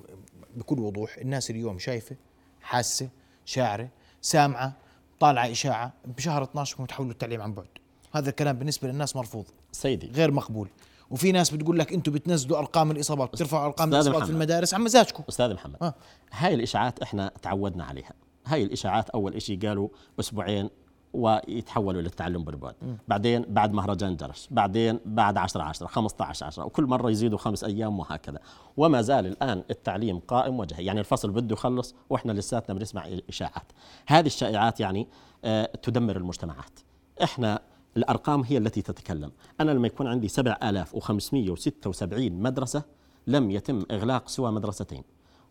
بكل 0.55 0.79
وضوح 0.79 1.17
الناس 1.17 1.49
اليوم 1.49 1.79
شايفة 1.79 2.15
حاسة 2.61 3.09
شاعرة 3.45 3.89
سامعة 4.21 4.73
طالعة 5.19 5.51
إشاعة 5.51 5.93
بشهر 6.05 6.43
12 6.43 6.85
تحولوا 6.85 7.11
التعليم 7.11 7.41
عن 7.41 7.53
بعد. 7.53 7.67
هذا 8.13 8.29
الكلام 8.29 8.57
بالنسبة 8.57 8.87
للناس 8.87 9.15
مرفوض. 9.15 9.45
سيدي. 9.71 10.07
غير 10.07 10.31
مقبول. 10.31 10.69
وفي 11.09 11.31
ناس 11.31 11.49
بتقول 11.49 11.79
لك 11.79 11.93
أنتم 11.93 12.11
بتنزلوا 12.11 12.57
أرقام 12.57 12.91
الإصابات 12.91 13.33
بترفعوا 13.33 13.65
أرقام 13.65 13.93
الإصابات 13.93 14.15
محمد. 14.17 14.27
في 14.27 14.33
المدارس 14.33 14.73
عن 14.73 14.81
مزاجكم. 14.81 15.23
أستاذ 15.29 15.53
محمد. 15.53 15.75
آه. 15.81 15.93
هاي 16.31 16.53
الإشاعات 16.53 16.99
إحنا 16.99 17.31
تعودنا 17.41 17.83
عليها. 17.83 18.13
هاي 18.45 18.63
الإشاعات 18.63 19.09
أول 19.09 19.41
شيء 19.41 19.67
قالوا 19.67 19.89
أسبوعين 20.19 20.69
ويتحولوا 21.13 22.01
للتعلم 22.01 22.43
بالبعد. 22.43 22.75
بعدين 23.07 23.45
بعد 23.49 23.73
مهرجان 23.73 24.15
جرش 24.15 24.47
بعدين 24.51 24.99
بعد 25.05 25.37
10 25.37 25.61
10 25.61 25.87
15 25.87 26.45
10 26.45 26.65
وكل 26.65 26.85
مرة 26.85 27.09
يزيدوا 27.09 27.37
خمس 27.37 27.63
أيام 27.63 27.99
وهكذا. 27.99 28.39
وما 28.77 29.01
زال 29.01 29.25
الآن 29.25 29.63
التعليم 29.71 30.19
قائم 30.19 30.59
وجهي 30.59 30.85
يعني 30.85 30.99
الفصل 30.99 31.31
بده 31.31 31.53
يخلص 31.53 31.95
وإحنا 32.09 32.31
لساتنا 32.31 32.75
بنسمع 32.75 33.09
إشاعات. 33.29 33.71
هذه 34.07 34.25
الشائعات 34.25 34.79
يعني 34.79 35.07
آه 35.45 35.69
تدمر 35.83 36.17
المجتمعات. 36.17 36.79
إحنا 37.23 37.61
الأرقام 37.97 38.41
هي 38.41 38.57
التي 38.57 38.81
تتكلم. 38.81 39.31
أنا 39.61 39.71
لما 39.71 39.87
يكون 39.87 40.07
عندي 40.07 40.27
7576 40.27 42.33
مدرسة 42.33 42.83
لم 43.27 43.51
يتم 43.51 43.85
إغلاق 43.91 44.27
سوى 44.27 44.51
مدرستين. 44.51 45.03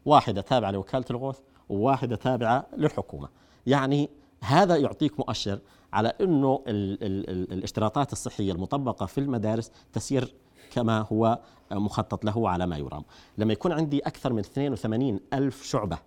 واحدة 0.04 0.40
تابعة 0.40 0.70
لوكالة 0.70 1.04
الغوث 1.10 1.38
وواحدة 1.68 2.16
تابعة 2.16 2.66
للحكومة. 2.76 3.28
يعني 3.66 4.10
هذا 4.44 4.76
يعطيك 4.76 5.18
مؤشر 5.18 5.60
على 5.92 6.12
أنه 6.20 6.64
ال 6.66 7.04
ال 7.04 7.30
ال 7.30 7.52
الاشتراطات 7.52 8.12
الصحية 8.12 8.52
المطبقة 8.52 9.06
في 9.06 9.18
المدارس 9.18 9.70
تسير 9.92 10.34
كما 10.70 11.06
هو 11.12 11.38
مخطط 11.72 12.24
له 12.24 12.48
على 12.48 12.66
ما 12.66 12.76
يرام. 12.76 13.04
لما 13.38 13.52
يكون 13.52 13.72
عندي 13.72 13.98
أكثر 13.98 14.32
من 14.32 14.38
82 14.38 15.20
ألف 15.32 15.62
شعبة 15.62 15.98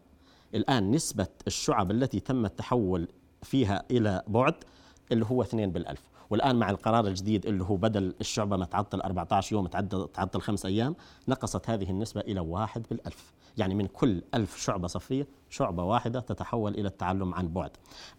الآن 0.55 0.91
نسبة 0.91 1.27
الشعب 1.47 1.91
التي 1.91 2.19
تم 2.19 2.45
التحول 2.45 3.07
فيها 3.43 3.83
إلى 3.91 4.23
بعد 4.27 4.55
اللي 5.11 5.25
هو 5.25 5.41
2 5.41 5.71
بالألف. 5.71 6.12
والآن 6.33 6.55
مع 6.55 6.69
القرار 6.69 7.07
الجديد 7.07 7.45
اللي 7.45 7.63
هو 7.63 7.75
بدل 7.75 8.13
الشعبة 8.21 8.57
ما 8.57 8.65
تعطل 8.65 9.01
14 9.01 9.55
يوم 9.55 9.67
تعطل, 9.67 10.41
خمس 10.41 10.65
أيام 10.65 10.95
نقصت 11.27 11.69
هذه 11.69 11.89
النسبة 11.89 12.21
إلى 12.21 12.39
واحد 12.39 12.85
بالألف. 12.89 13.33
يعني 13.57 13.75
من 13.75 13.87
كل 13.87 14.21
ألف 14.33 14.57
شعبة 14.57 14.87
صفية 14.87 15.27
شعبة 15.49 15.83
واحدة 15.83 16.19
تتحول 16.19 16.73
إلى 16.73 16.87
التعلم 16.87 17.33
عن 17.33 17.47
بعد. 17.47 17.71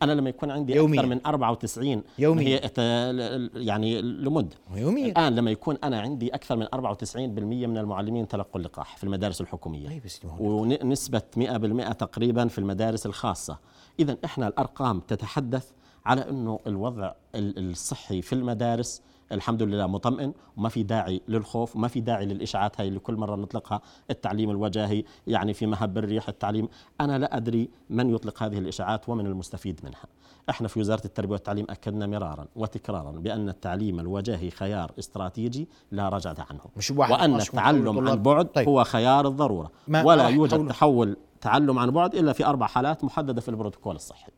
أنا 0.03 0.13
لما 0.13 0.29
يكون 0.29 0.51
عندي 0.51 0.75
يوميا. 0.75 1.01
أكثر 1.01 1.15
من 1.15 1.21
94 1.27 2.03
يوميا. 2.19 2.61
هي 2.79 3.51
يعني 3.55 4.03
لمدة. 4.03 4.57
يوميا. 4.75 5.07
الآن 5.07 5.35
لما 5.35 5.51
يكون 5.51 5.79
أنا 5.85 6.01
عندي 6.01 6.35
أكثر 6.35 6.57
من 6.57 6.67
94% 6.67 7.67
من 7.67 7.79
المعلمين 7.79 8.29
تلقوا 8.29 8.61
اللقاح 8.61 8.97
في 8.97 9.05
المدارس 9.05 9.41
الحكومية. 9.41 9.89
طيب 9.89 10.03
ونسبة 10.39 11.23
100% 11.37 11.93
تقريبا 11.93 12.49
في 12.49 12.59
المدارس 12.59 13.07
الخاصة. 13.07 13.59
إذا 14.01 14.17
إحنا 14.25 14.49
الأرقام 14.49 15.01
تتحدث 15.01 15.71
على 16.07 16.31
أنه 16.31 16.61
الوضع 16.67 17.13
الصحي 17.35 18.23
في 18.23 18.33
المدارس 18.33 19.03
الحمد 19.33 19.63
لله 19.63 19.87
مطمئن 19.87 20.33
وما 20.57 20.69
في 20.69 20.83
داعي 20.83 21.21
للخوف 21.29 21.77
وما 21.77 21.89
في 21.89 22.01
داعي 22.01 22.27
للإشاعات 22.27 22.81
هاي 22.81 22.89
اللي 22.89 22.99
كل 22.99 23.15
مرة 23.15 23.37
نطلقها 23.37 23.81
التعليم 24.11 24.51
الوجاهي 24.51 25.05
يعني 25.27 25.55
في 25.55 25.67
مهب 25.67 25.99
الريح 25.99 26.29
التعليم. 26.29 26.69
أنا 27.01 27.19
لا 27.19 27.37
أدري 27.37 27.71
من 27.91 28.15
يطلق 28.15 28.43
هذه 28.43 28.59
الإشاعات 28.59 29.09
ومن 29.09 29.27
المستفيد 29.27 29.81
منها. 29.85 30.05
إحنا 30.51 30.69
في 30.69 30.81
وزارة 30.81 31.05
التربية 31.05 31.33
والتعليم 31.33 31.67
أكدنا 31.71 32.07
مرارا 32.07 32.47
وتكرارا 32.57 33.11
بأن 33.11 33.49
التعليم 33.49 34.01
الوجاهي 34.01 34.51
خيار 34.51 34.93
استراتيجي 34.99 35.69
لا 35.91 36.09
رجعة 36.09 36.37
عنه. 36.51 36.61
مش 36.77 36.91
وأن 36.91 37.41
التعلم 37.41 38.09
عن 38.09 38.23
بعد 38.23 38.47
طيب. 38.47 38.69
هو 38.69 38.85
خيار 38.85 39.29
الضرورة. 39.29 39.71
ولا 39.89 40.29
يوجد 40.29 40.69
تحول 40.69 41.17
تعلم 41.41 41.79
عن 41.79 41.91
بعد 41.91 42.15
إلا 42.15 42.33
في 42.33 42.47
أربع 42.47 42.67
حالات 42.67 43.05
محددة 43.05 43.41
في 43.41 43.49
البروتوكول 43.49 43.97
الصحي. 43.97 44.33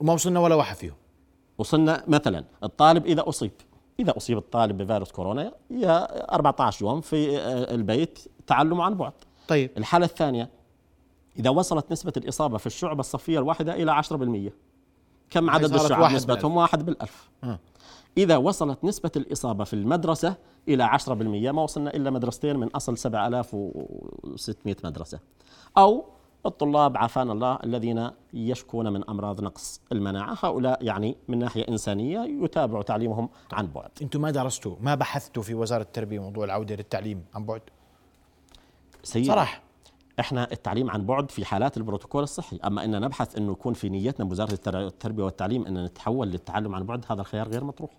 وما 0.00 0.12
وصلنا 0.12 0.40
ولا 0.40 0.54
واحد 0.54 0.76
فيهم. 0.76 0.94
وصلنا 1.58 2.04
مثلا 2.08 2.44
الطالب 2.62 3.06
إذا 3.06 3.28
أصيب 3.28 3.52
إذا 4.00 4.16
أصيب 4.16 4.38
الطالب 4.38 4.82
بفيروس 4.82 5.12
كورونا 5.12 5.52
يا 5.70 6.34
14 6.34 6.84
يوم 6.84 7.00
في 7.00 7.38
آه، 7.38 7.74
البيت 7.74 8.18
تعلم 8.46 8.80
عن 8.80 8.94
بعد. 8.94 9.12
طيب. 9.48 9.70
الحالة 9.78 10.06
الثانية 10.06 10.50
إذا 11.38 11.50
وصلت 11.50 11.92
نسبة 11.92 12.12
الإصابة 12.16 12.58
في 12.58 12.66
الشعبة 12.66 13.00
الصفية 13.00 13.38
الواحدة 13.38 13.74
إلى 13.74 13.92
10% 13.92 14.52
كم 15.30 15.50
عدد 15.50 15.74
الشعب؟ 15.74 16.00
واحد 16.00 16.14
نسبتهم 16.14 16.56
واحد 16.56 16.86
بالألف. 16.86 17.30
أه. 17.44 17.58
إذا 18.18 18.36
وصلت 18.36 18.84
نسبة 18.84 19.10
الإصابة 19.16 19.64
في 19.64 19.72
المدرسة 19.74 20.34
إلى 20.68 20.84
10% 20.84 21.10
ما 21.52 21.62
وصلنا 21.62 21.94
إلا 21.94 22.10
مدرستين 22.10 22.56
من 22.56 22.68
أصل 22.68 22.98
7600 22.98 24.76
مدرسة. 24.84 25.18
أو 25.78 26.04
الطلاب 26.46 26.96
عافانا 26.96 27.32
الله 27.32 27.58
الذين 27.64 28.10
يشكون 28.34 28.92
من 28.92 29.10
أمراض 29.10 29.40
نقص 29.40 29.80
المناعة. 29.92 30.38
هؤلاء 30.42 30.84
يعني 30.84 31.16
من 31.28 31.38
ناحية 31.38 31.68
إنسانية 31.68 32.44
يتابع 32.44 32.82
تعليمهم 32.82 33.28
عن 33.52 33.66
بعد. 33.66 33.90
أنتم 34.02 34.20
ما 34.20 34.30
درستوا؟ 34.30 34.76
ما 34.80 34.94
بحثتوا 34.94 35.42
في 35.42 35.54
وزارة 35.54 35.82
التربية 35.82 36.18
موضوع 36.18 36.44
العودة 36.44 36.74
للتعليم 36.74 37.24
عن 37.34 37.44
بعد؟ 37.44 37.60
سيد 39.02 39.26
صراحة. 39.26 39.62
إحنا 40.20 40.52
التعليم 40.52 40.90
عن 40.90 41.06
بعد 41.06 41.30
في 41.30 41.44
حالات 41.44 41.76
البروتوكول 41.76 42.22
الصحي. 42.22 42.56
أما 42.64 42.84
إن 42.84 43.00
نبحث 43.00 43.36
إنه 43.36 43.52
يكون 43.52 43.74
في 43.74 43.88
نيتنا 43.88 44.26
بوزارة 44.26 44.58
التربية 44.66 45.24
والتعليم 45.24 45.66
ان 45.66 45.84
نتحول 45.84 46.28
للتعلم 46.28 46.74
عن 46.74 46.86
بعد 46.86 47.04
هذا 47.08 47.20
الخيار 47.20 47.48
غير 47.48 47.64
مطروح. 47.64 47.90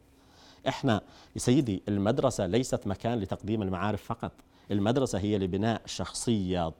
إحنا 0.67 1.01
سيدي 1.37 1.83
المدرسة 1.87 2.45
ليست 2.45 2.87
مكان 2.87 3.19
لتقديم 3.19 3.61
المعارف 3.61 4.03
فقط. 4.03 4.31
المدرسة 4.71 5.19
هي 5.19 5.37
لبناء 5.37 5.81
شخصية 5.85 6.71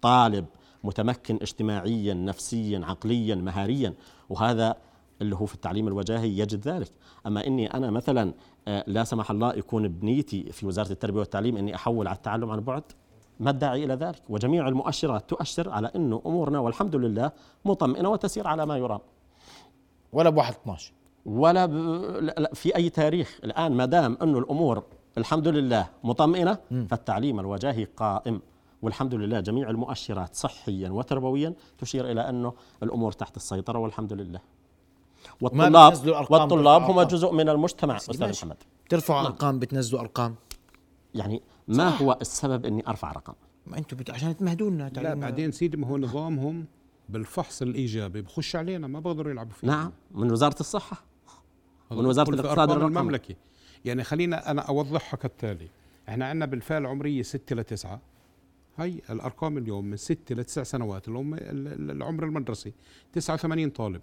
طالب 0.00 0.46
متمكن 0.84 1.38
اجتماعيا 1.42 2.14
نفسيا 2.14 2.80
عقليا 2.84 3.34
مهاريا. 3.34 3.94
وهذا 4.28 4.76
اللي 5.22 5.36
هو 5.36 5.46
في 5.46 5.54
التعليم 5.54 5.88
الوجاهي 5.88 6.38
يجد 6.38 6.68
ذلك. 6.68 6.92
أما 7.26 7.46
إني 7.46 7.74
أنا 7.74 7.90
مثلا 7.90 8.34
آه، 8.68 8.84
لا 8.86 9.04
سمح 9.04 9.30
الله 9.30 9.54
يكون 9.54 9.88
بنيتي 9.88 10.52
في 10.52 10.66
وزارة 10.66 10.92
التربية 10.92 11.18
والتعليم 11.18 11.56
أني 11.56 11.74
أحول 11.74 12.08
على 12.08 12.16
التعلم 12.16 12.50
عن 12.50 12.60
بعد 12.60 12.82
ما 13.40 13.50
الداعي 13.50 13.84
إلى 13.84 13.94
ذلك. 13.94 14.22
وجميع 14.28 14.68
المؤشرات 14.68 15.30
تؤشر 15.30 15.70
على 15.70 15.90
أنه 15.96 16.22
أمورنا 16.26 16.58
والحمد 16.58 16.96
لله 16.96 17.30
مطمئنة 17.64 18.08
وتسير 18.08 18.46
على 18.46 18.66
ما 18.66 18.76
يرام. 18.76 19.00
ولا 20.12 20.30
بواحد 20.30 20.54
12 20.54 20.92
ولا 21.26 21.66
ب... 21.66 21.72
لا 22.38 22.50
في 22.54 22.76
أي 22.76 22.90
تاريخ. 22.90 23.40
الآن 23.44 23.72
ما 23.72 23.84
دام 23.84 24.18
أنه 24.22 24.38
الأمور 24.38 24.82
الحمد 25.18 25.48
لله 25.48 25.88
مطمئنة 26.04 26.58
فالتعليم 26.90 27.40
الوجاهي 27.40 27.84
قائم. 27.84 28.40
والحمد 28.82 29.14
لله 29.14 29.40
جميع 29.40 29.70
المؤشرات 29.70 30.34
صحيا 30.34 30.90
وتربويا 30.90 31.54
تشير 31.78 32.10
إلى 32.10 32.28
أنه 32.28 32.52
الأمور 32.82 33.12
تحت 33.12 33.36
السيطرة 33.36 33.78
والحمد 33.78 34.12
لله. 34.12 34.40
والطلاب 35.40 36.06
والطلاب 36.30 36.82
هم 36.82 37.02
جزء 37.02 37.32
من 37.32 37.48
المجتمع 37.48 37.96
أستاذ 37.96 38.30
محمد. 38.30 38.56
ترفعوا 38.88 39.22
نعم. 39.22 39.32
أرقام 39.32 39.58
بتنزلوا 39.58 40.00
أرقام. 40.00 40.34
يعني 41.14 41.42
ما 41.68 41.90
صح. 41.90 42.02
هو 42.02 42.18
السبب 42.20 42.66
إني 42.66 42.88
أرفع 42.88 43.12
رقم؟ 43.12 43.34
ما 43.66 43.78
أنتم 43.78 43.96
بت... 43.96 44.10
عشان 44.10 44.36
تمهدونا 44.36 44.88
لا 44.88 45.14
بعدين 45.14 45.52
سيدي 45.52 45.76
ما 45.76 45.86
هو 45.86 45.98
نظامهم 45.98 46.66
بالفحص 47.08 47.62
الإيجابي 47.62 48.22
بخش 48.22 48.56
علينا 48.56 48.86
ما 48.86 49.00
بقدروا 49.00 49.32
يلعبوا 49.32 49.52
فيه. 49.52 49.68
نعم. 49.68 49.92
من 50.10 50.32
وزارة 50.32 50.60
الصحة. 50.60 51.04
من 51.90 52.06
وزارة 52.06 52.30
الاقتصاد 52.30 52.70
المملكي 52.70 53.36
يعني 53.84 54.04
خلينا 54.04 54.50
أنا 54.50 54.62
أوضحها 54.62 55.16
كالتالي. 55.16 55.68
إحنا 56.08 56.26
عندنا 56.26 56.46
بالفئه 56.46 56.78
العمريه 56.78 57.22
6 57.22 57.56
ل 57.56 57.64
9 57.64 58.00
هي 58.78 58.94
الأرقام 59.10 59.58
اليوم 59.58 59.84
من 59.84 59.96
ست 59.96 60.32
لتسع 60.32 60.62
سنوات 60.62 61.08
اللي 61.08 61.18
هم 61.18 61.34
العمر 61.90 62.24
المدرسي. 62.24 62.72
89 63.12 63.70
طالب. 63.70 64.00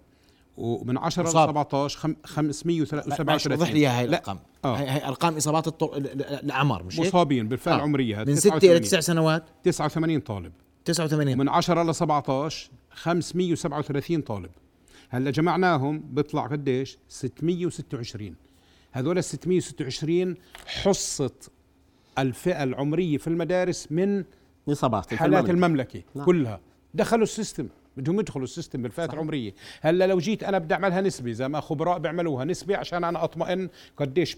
ومن 0.56 0.98
10 0.98 1.22
ل 1.22 1.28
17 1.28 1.98
537 2.24 3.52
وضح 3.52 3.72
لي 3.72 3.86
هاي 3.86 4.04
الأرقام. 4.04 4.38
آه. 4.64 4.76
هاي 4.76 5.04
أرقام 5.04 5.36
إصابات 5.36 5.66
الطر... 5.66 5.96
الأعمار 5.96 6.82
مش 6.82 6.98
مصابين 6.98 7.48
بالفئه 7.48 7.72
آه. 7.72 7.76
العمريه 7.76 8.24
من 8.24 8.36
6 8.36 8.56
إلى 8.56 8.80
9 8.80 9.00
سنوات؟ 9.00 9.44
89 9.64 10.20
طالب. 10.20 10.52
89 10.84 11.38
من 11.38 11.48
10 11.48 11.82
ل 11.82 11.94
17 11.94 12.70
537 12.90 14.20
طالب. 14.20 14.50
هلأ 15.08 15.30
جمعناهم 15.30 15.98
بيطلع 15.98 16.46
قديش؟ 16.46 16.98
626 17.08 18.34
هذول 18.92 19.18
ال 19.18 19.24
626 19.24 20.34
حصة 20.66 21.30
الفئة 22.18 22.62
العمرية 22.62 23.18
في 23.18 23.26
المدارس 23.26 23.92
من 23.92 24.24
اصابات 24.68 25.14
حالات 25.14 25.50
المملكة 25.50 26.02
نعم. 26.14 26.24
كلها. 26.26 26.60
دخلوا 26.94 27.22
ال 27.22 27.29
system 27.29 27.68
بدهم 27.96 28.20
يدخلوا 28.20 28.44
ال 28.44 28.49
system 28.49 28.82
بالفئات 28.82 29.14
العمريه 29.14 29.54
هلا 29.80 30.06
لو 30.06 30.18
جيت 30.18 30.44
أنا 30.44 30.58
بدي 30.58 30.74
أعملها 30.74 31.00
نسبة 31.00 31.32
زي 31.32 31.48
ما 31.48 31.60
خبراء 31.60 31.98
بيعملوها 31.98 32.44
نسبة 32.44 32.76
عشان 32.76 33.04
أنا 33.04 33.24
أطمئن 33.24 33.68
قديش 33.96 34.36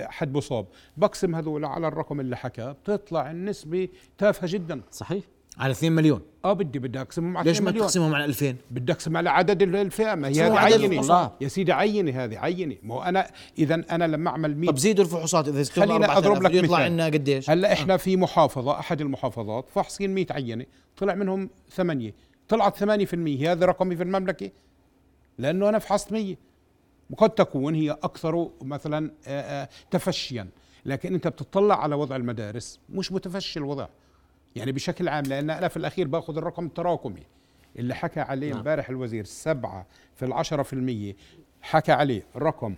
حد 0.00 0.32
بصاب. 0.32 0.66
بقسم 0.96 1.34
هذول 1.34 1.64
على 1.64 1.88
الرقم 1.88 2.20
اللي 2.20 2.36
حكى 2.36 2.74
بتطلع 2.82 3.30
النسبة 3.30 3.88
تافهة 4.18 4.52
جدا. 4.52 4.80
صحيح. 4.90 5.24
على 5.58 5.70
2 5.70 5.92
مليون. 5.92 6.20
آه 6.44 6.52
بدي 6.52 6.78
بدي 6.78 7.00
أقسمهم 7.00 7.36
على 7.36 7.48
ليش 7.50 7.60
ما 7.60 7.70
تقسمهم 7.70 8.14
على 8.14 8.24
2000 8.24 8.56
بدي 8.70 8.92
أقسم 8.92 9.16
على 9.16 9.30
عدد 9.30 9.62
الفئة. 9.62 10.14
ما 10.14 10.28
هي 10.28 10.42
هذه 10.42 10.58
عينه 10.58 11.30
يا 11.40 11.48
سيدي 11.48 11.72
عينه 11.72 12.24
هذه 12.24 12.38
عينه 12.38 12.76
ما 12.82 12.94
هو 12.94 13.02
أنا 13.02 13.30
إذا 13.58 13.74
أنا 13.90 14.04
لما 14.04 14.30
أعمل 14.30 14.56
100 14.56 14.70
طب 14.70 14.78
زيدوا 14.78 15.04
الفحوصات 15.04 15.48
إذا 15.48 15.64
خلينا 15.64 16.18
أضرب 16.18 16.42
لك 16.42 16.54
يطلع 16.54 16.86
لنا 16.86 17.04
قديش؟ 17.04 17.50
هلأ 17.50 17.72
إحنا 17.72 17.96
في 17.96 18.16
محافظة 18.16 18.78
أحد 18.78 19.00
المحافظات 19.00 19.68
فحصين 19.68 20.14
100 20.14 20.26
عينه 20.30 20.66
طلع 20.96 21.14
منهم 21.14 21.50
ثمانية. 21.70 22.14
طلعت 22.48 22.84
8% 22.84 22.84
هذا 23.42 23.66
رقمي 23.66 23.96
في 23.96 24.02
المملكة؟ 24.02 24.50
لأنه 25.38 25.68
أنا 25.68 25.78
فحصت 25.78 26.12
100 26.12 26.36
وقد 27.10 27.30
تكون 27.30 27.74
هي 27.74 27.90
أكثر 27.90 28.50
مثلا 28.62 29.10
تفشيا. 29.90 30.48
لكن 30.84 31.14
أنت 31.14 31.28
بتطلع 31.28 31.82
على 31.82 31.94
وضع 31.94 32.16
المدارس 32.16 32.80
مش 32.90 33.12
متفشي 33.12 33.58
الوضع. 33.58 33.86
يعني 34.56 34.72
بشكل 34.72 35.08
عام 35.08 35.24
لأن 35.24 35.50
أنا 35.50 35.68
في 35.68 35.76
الأخير 35.76 36.08
باخذ 36.08 36.36
الرقم 36.36 36.66
التراكمي 36.66 37.22
اللي 37.78 37.94
حكى 37.94 38.20
عليه 38.20 38.48
نعم. 38.48 38.58
امبارح 38.58 38.88
الوزير 38.88 39.24
سبعة 39.24 39.86
في 40.14 40.24
العشرة 40.24 40.62
في 40.62 40.72
المية 40.72 41.16
حكى 41.62 41.92
عليه 41.92 42.22
رقم 42.36 42.74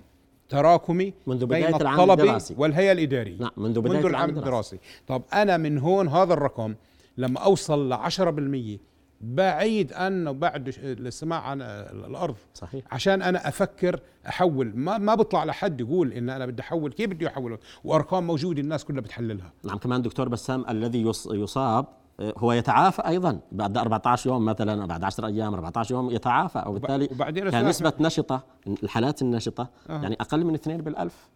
تراكمي 0.49 1.15
منذ 1.27 1.47
بداية 1.47 1.67
بين 1.67 1.75
العام 1.75 2.11
الدراسي. 2.11 2.55
والهيئة 2.59 2.93
الإدارية 2.93 3.39
نعم 3.41 3.51
منذ 3.57 3.81
بداية 3.81 3.97
منذ 3.97 4.07
العام 4.07 4.31
الدراسي 4.31 4.79
طب 5.07 5.23
أنا 5.33 5.57
من 5.57 5.79
هون 5.79 6.09
هذا 6.09 6.33
الرقم 6.33 6.75
لما 7.17 7.41
أوصل 7.41 7.89
ل 7.89 7.97
10% 8.11 8.92
بعيد 9.23 9.93
أنه 9.93 10.31
بعد 10.33 10.69
الاستماع 10.79 11.41
عن 11.41 11.63
الأرض. 11.63 12.35
صحيح. 12.55 12.85
عشان 12.93 13.23
أنا 13.23 13.49
أفكر 13.49 14.01
أحول. 14.29 14.73
ما 14.77 14.99
ما 14.99 15.15
بطلع 15.15 15.45
لحد 15.45 15.81
يقول 15.81 16.13
إن 16.13 16.31
أنا 16.31 16.47
بدي 16.47 16.63
أحول. 16.63 16.93
كيف 16.93 17.11
بدي 17.11 17.29
أحول 17.29 17.59
وأرقام 17.85 18.27
موجودة 18.27 18.61
الناس 18.61 18.85
كلها 18.85 19.01
بتحللها. 19.01 19.53
نعم 19.65 19.79
كمان 19.79 20.03
دكتور 20.03 20.29
بسام 20.29 20.65
الذي 20.69 21.03
يص- 21.03 21.29
يصاب 21.33 21.87
هو 22.39 22.53
يتعافى 22.53 23.03
أيضا 23.07 23.41
بعد 23.53 23.79
14 23.79 24.31
يوم 24.31 24.45
مثلا 24.45 24.87
بعد 24.87 25.05
10 25.05 25.27
أيام 25.27 25.55
14 25.55 25.95
يوم 25.95 26.11
يتعافى 26.11 26.65
وبالتالي 26.67 27.09
وبعدين 27.13 27.51
كان 27.51 27.67
نسبة 27.69 27.93
نشطة 28.01 28.45
الحالات 28.83 29.23
النشطة 29.23 29.71
آه. 29.91 30.03
يعني 30.03 30.17
أقل 30.21 30.45
من 30.45 30.55
اثنين 30.55 30.81
بالألف. 30.83 31.29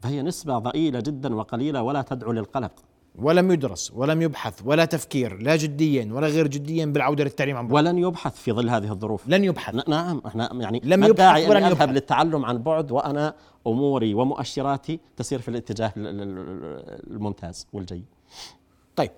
فهي 0.00 0.22
نسبة 0.22 0.58
ضئيلة 0.58 1.00
جدا 1.00 1.34
وقليلة 1.34 1.82
ولا 1.82 2.02
تدعو 2.02 2.32
للقلق. 2.32 2.72
ولم 3.18 3.50
يدرس 3.52 3.92
ولم 3.94 4.22
يبحث 4.22 4.60
ولا 4.64 4.84
تفكير 4.84 5.42
لا 5.42 5.56
جديا 5.56 6.08
ولا 6.12 6.26
غير 6.26 6.46
جديا 6.46 6.86
بالعودة 6.86 7.24
للتعليم 7.24 7.56
عن 7.56 7.68
بعد. 7.68 7.74
ولن 7.86 7.98
يبحث 7.98 8.36
في 8.42 8.52
ظل 8.52 8.68
هذه 8.68 8.92
الظروف. 8.92 9.28
لن 9.28 9.44
يبحث. 9.44 9.74
ن- 9.74 9.82
نعم 9.90 10.22
إحنا 10.26 10.50
يعني 10.54 10.80
لم 10.84 10.92
يبحث 11.00 11.10
الداعي 11.10 11.48
ولن 11.48 11.56
اذهب 11.56 11.72
يبحث. 11.72 11.88
للتعلم 11.88 12.44
عن 12.44 12.58
بعد 12.62 12.90
وأنا 12.92 13.34
أموري 13.66 14.14
ومؤشراتي 14.14 15.00
تسير 15.16 15.38
في 15.40 15.48
الاتجاه 15.48 15.92
ال- 15.96 16.06
ال- 16.06 16.20
ال- 16.22 17.10
الممتاز 17.10 17.66
والجيد. 17.72 18.04
طيب 18.96 19.10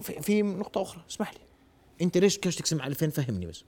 في, 0.00 0.22
في 0.22 0.42
نقطة 0.42 0.82
أخرى 0.82 1.02
اسمح 1.10 1.32
لي. 1.34 1.40
أنت 2.02 2.18
ليش 2.18 2.38
كاش 2.38 2.56
تقسم 2.56 2.80
على 2.80 2.90
2000 2.90 3.10
فهمني 3.10 3.46
بس. 3.46 3.64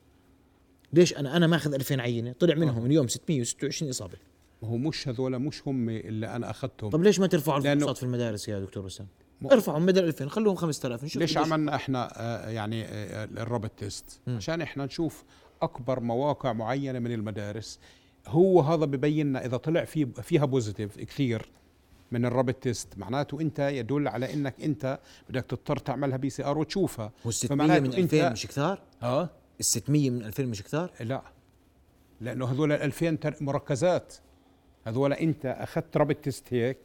ليش 0.93 1.17
أنا 1.17 1.37
أنا 1.37 1.47
ماخذ 1.47 1.75
2000 1.75 2.01
عينة 2.01 2.33
طلع 2.41 2.55
منهم 2.55 2.87
اليوم 2.87 3.09
626 3.09 3.89
إصابة. 3.91 4.15
هو 4.65 4.77
مش 4.77 5.09
هذول 5.09 5.39
مش 5.39 5.69
هم 5.69 5.89
اللي 5.89 6.27
أنا 6.37 6.51
أخذتهم. 6.51 6.91
طب 6.91 7.03
ليش 7.03 7.21
ما 7.21 7.27
ترفعوا 7.27 7.59
الفحوصات 7.59 7.97
في 7.97 8.03
المدارس 8.03 8.49
يا 8.49 8.61
دكتور 8.61 8.83
بسام 8.85 9.07
ارفعوا 9.53 9.79
بدل 9.79 10.05
2000 10.05 10.29
خلوهم 10.29 10.57
5000 10.57 11.05
نشوف 11.05 11.23
ليش 11.23 11.37
عملنا 11.39 11.75
إحنا 11.75 12.09
آه، 12.21 12.51
يعني 12.51 12.85
آه، 12.85 13.25
ال 13.25 13.33
rapid 13.33 13.71
test؟ 13.71 14.21
عشان 14.29 14.61
إحنا 14.63 14.85
نشوف 14.85 15.25
أكبر 15.63 16.01
مواقع 16.01 16.53
معينة 16.53 16.99
من 16.99 17.13
المدارس. 17.13 17.79
هو 18.27 18.61
هذا 18.61 18.85
ببين 18.85 19.37
إذا 19.37 19.57
طلع 19.57 19.85
في 19.85 20.07
فيها 20.07 20.45
positive 20.45 20.99
كثير 21.01 21.49
من 22.13 22.25
ال 22.27 22.32
rapid 22.32 22.55
test 22.55 22.99
معناته 22.99 23.41
أنت 23.41 23.59
يدل 23.59 24.09
على 24.09 24.35
إنك 24.35 24.55
أنت 24.63 24.99
بدك 25.31 25.45
تضطر 25.45 25.77
تعملها 25.77 26.17
PCR 26.17 26.59
وتشوفها. 26.59 27.13
وال 27.25 27.35
600 27.35 27.49
فمعناته 27.67 27.83
من 27.83 27.93
أنت- 27.93 28.15
2000 28.15 28.33
مش 28.33 28.47
كثار؟ 28.47 28.83
آه 29.03 29.31
ال 29.61 29.65
600 29.65 30.11
من 30.11 30.25
2000 30.25 30.47
مش 30.47 30.63
كثار؟ 30.63 30.91
لا. 31.01 31.23
لأنه 32.21 32.47
هذول 32.53 32.73
ال 32.73 32.83
2000 32.83 33.15
تر- 33.21 33.37
مركزات. 33.41 34.15
هذول 34.87 35.13
أنت 35.13 35.47
أخذت 35.47 35.97
rapid 35.97 36.17
test 36.17 36.55
هيك 36.55 36.79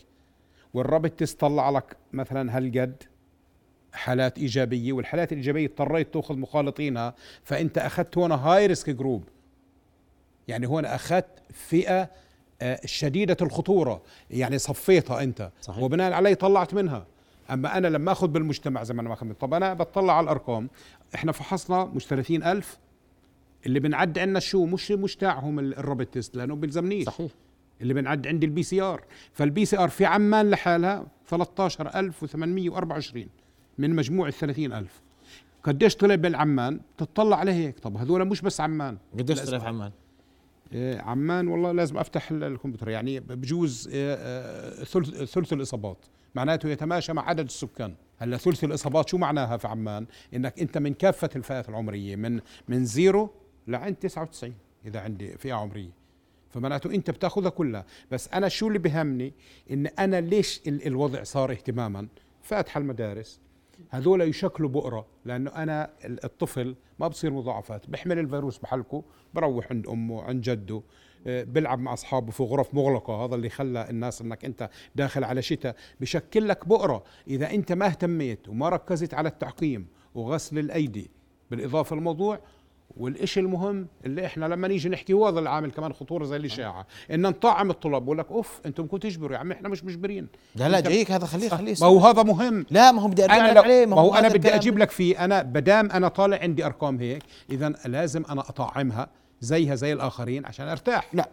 وال 0.73 0.84
rapid 0.84 1.11
test 1.11 1.39
طلع 1.39 1.69
لك 1.69 1.97
مثلا 2.13 2.57
هالقد 2.57 3.03
حالات 3.93 4.37
إيجابية 4.37 4.93
والحالات 4.93 5.31
الإيجابية 5.31 5.65
اضطريت 5.65 6.13
تأخذ 6.13 6.37
مخالطينها 6.37 7.13
فأنت 7.43 7.77
أخذت 7.77 8.17
هون 8.17 8.31
هاي 8.31 8.67
risk 8.67 8.89
group 8.89 9.23
يعني 10.47 10.67
هون 10.67 10.85
أخذت 10.85 11.25
فئة 11.53 12.09
آه، 12.61 12.79
شديدة 12.85 13.37
الخطورة 13.41 14.01
يعني 14.29 14.57
صفيتها 14.57 15.23
أنت. 15.23 15.51
صحيح. 15.61 15.83
وبناء 15.83 16.13
عليه 16.13 16.33
طلعت 16.33 16.73
منها. 16.73 17.05
أما 17.51 17.77
أنا 17.77 17.87
لما 17.87 18.11
أخذ 18.11 18.27
بالمجتمع 18.27 18.83
زي 18.83 18.93
ما 18.93 19.01
أنا 19.01 19.09
ماخذ 19.09 19.33
طب 19.33 19.53
أنا 19.53 19.73
بطلع 19.73 20.17
على 20.17 20.23
الأرقام. 20.23 20.69
إحنا 21.15 21.31
فحصنا 21.31 21.85
مش 21.85 22.05
30000 22.07 22.77
اللي 23.65 23.79
بنعد 23.79 24.19
عندنا 24.19 24.39
شو؟ 24.39 24.65
مش 24.65 24.91
مش 24.91 25.15
تاعهم 25.15 25.59
ال- 25.59 25.77
ال 25.77 25.82
rapid 25.82 26.07
test 26.07 26.35
لأنه 26.35 26.55
بيلزمنيش. 26.55 27.05
صحيح. 27.05 27.31
اللي 27.81 27.93
بنعد 27.93 28.27
عندي 28.27 28.45
ال 28.45 28.63
PCR 28.63 29.03
فال 29.33 29.65
PCR 29.65 29.89
في 29.89 30.05
عمان 30.05 30.49
لحالها 30.49 31.05
13824 31.25 33.25
من 33.77 33.95
مجموع 33.95 34.27
ال 34.27 34.33
30000 34.33 35.01
قديش 35.63 35.95
طلع 35.95 36.15
بالعمان؟ 36.15 36.79
تطلع 36.97 37.37
عليه 37.37 37.51
هيك. 37.53 37.79
طب 37.79 37.97
هذول 37.97 38.25
مش 38.27 38.41
بس 38.41 38.61
عمان. 38.61 38.97
قديش 39.19 39.41
طلع 39.41 39.59
في 39.59 39.65
عمان؟ 39.67 39.91
إيه، 40.73 41.01
عمان 41.01 41.47
والله 41.47 41.71
لازم 41.71 41.97
أفتح 41.97 42.31
ال- 42.31 42.43
الكمبيوتر. 42.43 42.89
يعني 42.89 43.19
بجوز 43.19 43.87
إيه، 43.87 44.15
آه، 44.19 44.83
ثلث 44.83 45.09
ثلث 45.23 45.53
الإصابات. 45.53 45.97
معناته 46.35 46.69
يتماشى 46.69 47.13
مع 47.13 47.29
عدد 47.29 47.45
السكان. 47.45 47.95
هلا 48.17 48.37
ثلث 48.37 48.63
الإصابات 48.63 49.09
شو 49.09 49.17
معناها 49.17 49.57
في 49.57 49.67
عمان؟ 49.67 50.05
إنك 50.33 50.59
أنت 50.59 50.77
من 50.77 50.93
كافة 50.93 51.29
الفئات 51.35 51.69
العمرية 51.69 52.15
من 52.15 52.39
من 52.67 52.85
zero 52.85 53.29
لعند 53.67 53.95
99 53.95 54.53
إذا 54.85 54.99
عندي 54.99 55.37
فئة 55.37 55.53
عمرية. 55.53 55.89
فمعناته 56.51 56.93
انت 56.95 57.11
بتاخذها 57.11 57.49
كلها. 57.49 57.85
بس 58.11 58.29
أنا 58.33 58.47
شو 58.47 58.67
اللي 58.67 58.79
بهمني؟ 58.79 59.33
إن 59.71 59.87
أنا 59.87 60.21
ليش 60.21 60.61
ال- 60.67 60.87
الوضع 60.87 61.23
صار 61.23 61.51
اهتماما؟ 61.51 62.07
فاتحة 62.41 62.77
المدارس. 62.77 63.39
هذول 63.89 64.21
يشكلوا 64.21 64.69
بؤرة 64.69 65.05
لأنه 65.25 65.51
أنا 65.55 65.89
ال- 66.05 66.23
الطفل 66.25 66.75
ما 66.99 67.07
بصير 67.07 67.31
مضاعفات. 67.31 67.89
بحمل 67.89 68.19
الفيروس 68.19 68.57
بحلقه 68.57 69.03
بروح 69.33 69.67
عند 69.71 69.87
أمه 69.87 70.21
عند 70.23 70.41
جده 70.41 70.81
آه، 71.27 71.43
بيلعب 71.43 71.79
مع 71.79 71.93
أصحابه 71.93 72.31
في 72.31 72.43
غرف 72.43 72.73
مغلقة. 72.73 73.25
هذا 73.25 73.35
اللي 73.35 73.49
خلى 73.49 73.89
الناس 73.89 74.21
أنك 74.21 74.45
أنت 74.45 74.69
داخل 74.95 75.23
على 75.23 75.41
شتاء. 75.41 75.75
بشكل 76.01 76.47
لك 76.47 76.67
بؤرة. 76.67 77.03
إذا 77.27 77.51
أنت 77.51 77.71
ما 77.71 77.85
اهتميت 77.85 78.49
وما 78.49 78.69
ركزت 78.69 79.13
على 79.13 79.29
التعقيم 79.29 79.87
وغسل 80.15 80.59
الأيدي 80.59 81.11
بالإضافة 81.51 81.95
للموضوع 81.95 82.39
والإشي 82.97 83.39
المهم 83.39 83.87
اللي 84.05 84.25
إحنا 84.25 84.45
لما 84.45 84.67
نيجي 84.67 84.89
نحكي 84.89 85.13
هو 85.13 85.27
هذا 85.27 85.39
العامل 85.39 85.71
كمان 85.71 85.93
خطورة 85.93 86.25
زي 86.25 86.35
الاشاعه 86.35 86.85
إن 87.11 87.21
نطعم 87.21 87.69
الطلاب 87.69 88.05
بقول 88.05 88.17
لك 88.17 88.31
أوف 88.31 88.59
أنتم 88.65 88.83
كنتوا 88.87 89.09
تجبروا 89.09 89.33
يا 89.33 89.37
عم 89.37 89.51
إحنا 89.51 89.69
مش 89.69 89.83
مجبرين. 89.83 90.27
لا 90.55 90.69
لا 90.69 90.79
أنت- 90.81 90.83
جايك 90.87 91.11
هذا 91.11 91.25
خليه 91.25 91.49
خليه 91.49 91.75
ما 91.81 91.87
هو 91.87 91.99
هذا 91.99 92.23
مهم. 92.23 92.65
لا 92.71 92.91
ما 92.91 93.01
هو 93.01 93.07
بدي 93.07 93.21
لو 93.21 93.27
عليه 93.29 93.85
ما 93.85 94.01
هو 94.01 94.13
أنا 94.15 94.27
هذا 94.27 94.37
بدي 94.37 94.55
أجيب 94.55 94.77
لك 94.77 94.91
فيه. 94.91 95.25
أنا 95.25 95.41
بدام 95.41 95.91
أنا 95.91 96.07
طالع 96.07 96.37
عندي 96.41 96.65
أرقام 96.65 96.97
هيك 96.99 97.23
إذا 97.51 97.69
لازم 97.85 98.23
أنا 98.29 98.41
أطعمها 98.41 99.07
زيها 99.41 99.75
زي 99.75 99.93
الآخرين 99.93 100.45
عشان 100.45 100.67
أرتاح. 100.67 101.09
لا 101.13 101.29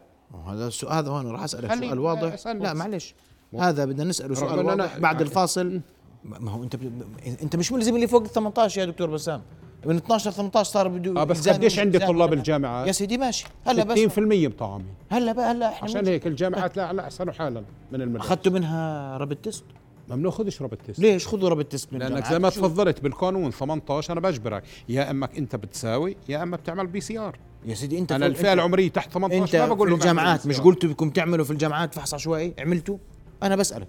هذا 0.47 0.66
السؤال 0.66 0.92
هذا 0.94 1.11
هون 1.11 1.27
راح 1.27 1.42
أسألك 1.42 1.71
خلي- 1.73 1.87
سؤال 1.88 1.99
واضح. 1.99 2.47
لا. 2.47 2.75
معلش. 2.75 3.14
هذا 3.61 3.85
بدنا 3.85 4.05
نسأله 4.05 4.29
رغم 4.29 4.37
سؤال 4.49 4.59
إن 4.59 4.64
أنا- 4.66 4.68
واضح 4.68 4.99
بعد 4.99 5.21
الفاصل. 5.21 5.81
ما 6.25 6.51
هو 6.51 6.62
أنت 6.62 6.77
ب... 6.77 7.03
أنت 7.42 7.57
مش 7.57 7.73
ملزم 7.73 7.94
اللي 7.97 8.07
فوق 8.07 8.23
ال 8.23 8.29
18 8.31 8.81
يا 8.81 8.87
دكتور 8.87 9.11
بسام. 9.11 9.42
من 9.87 9.97
12 9.97 10.31
18 10.31 10.71
صار 10.71 10.88
بده 10.88 11.21
آه 11.21 11.25
بس 11.25 11.49
قديش 11.49 11.79
عندي 11.79 11.99
طلاب. 11.99 12.33
الجامعات 12.33 12.87
يا 12.87 12.93
سيدي 12.93 13.19
ماشي 13.19 13.47
هلا 13.67 13.85
بس. 13.85 13.99
60% 13.99 14.19
مطعمين 14.19 14.87
هلا 15.11 15.33
بقى 15.33 15.51
هلا 15.53 15.69
إحنا 15.69 15.85
عشان 15.88 16.07
هيك 16.07 16.27
الجامعات 16.27 16.77
لا 16.77 16.93
لا 16.93 17.05
أحسنوا 17.05 17.33
حالا 17.33 17.62
من 17.93 18.03
المدرسة. 18.03 18.27
أخذتوا 18.27 18.53
منها 18.53 19.17
رابط 19.17 19.37
تيست 19.37 19.64
ما 20.09 20.17
بناخذش 20.17 20.62
رابط 20.62 20.79
تيست 20.87 21.01
ليش؟ 21.01 21.27
خذوا 21.27 21.49
رابط 21.49 21.64
تيست 21.64 21.93
من 21.93 21.99
لأنك. 21.99 22.27
زي 22.27 22.38
ما؟ 22.38 22.51
تفضلت 22.51 23.01
بالقانون 23.01 23.51
18 23.51 24.12
أنا 24.12 24.21
بجبرك. 24.21 24.62
يا 24.88 25.11
إمك 25.11 25.38
أنت 25.38 25.57
بتساوي 25.57 26.17
يا 26.29 26.43
اما 26.43 26.57
بتعمل 26.57 26.87
بي 26.87 27.01
سي 27.01 27.19
آر. 27.19 27.38
يا 27.67 27.75
سيدي 27.75 27.99
أنت 27.99 28.12
أنا 28.12 28.25
في- 28.27 28.31
الفئه 28.31 28.53
العمريه 28.53 28.88
تحت 28.91 29.12
18 29.12 29.45
أنت 29.45 29.57
ما 29.57 29.62
في 29.69 29.75
بقول 29.75 29.88
اعمل 29.88 30.01
الجامعات. 30.01 30.47
مش 30.47 30.61
قلتوا 30.61 30.88
بدكم 30.88 31.11
تعملوا 31.11 31.45
في 31.45 31.51
الجامعات 31.51 31.95
فحص 31.95 32.14
عشوائي 32.14 32.55
عملتوا؟ 32.59 32.97
أنا 33.43 33.57
بسألك. 33.57 33.88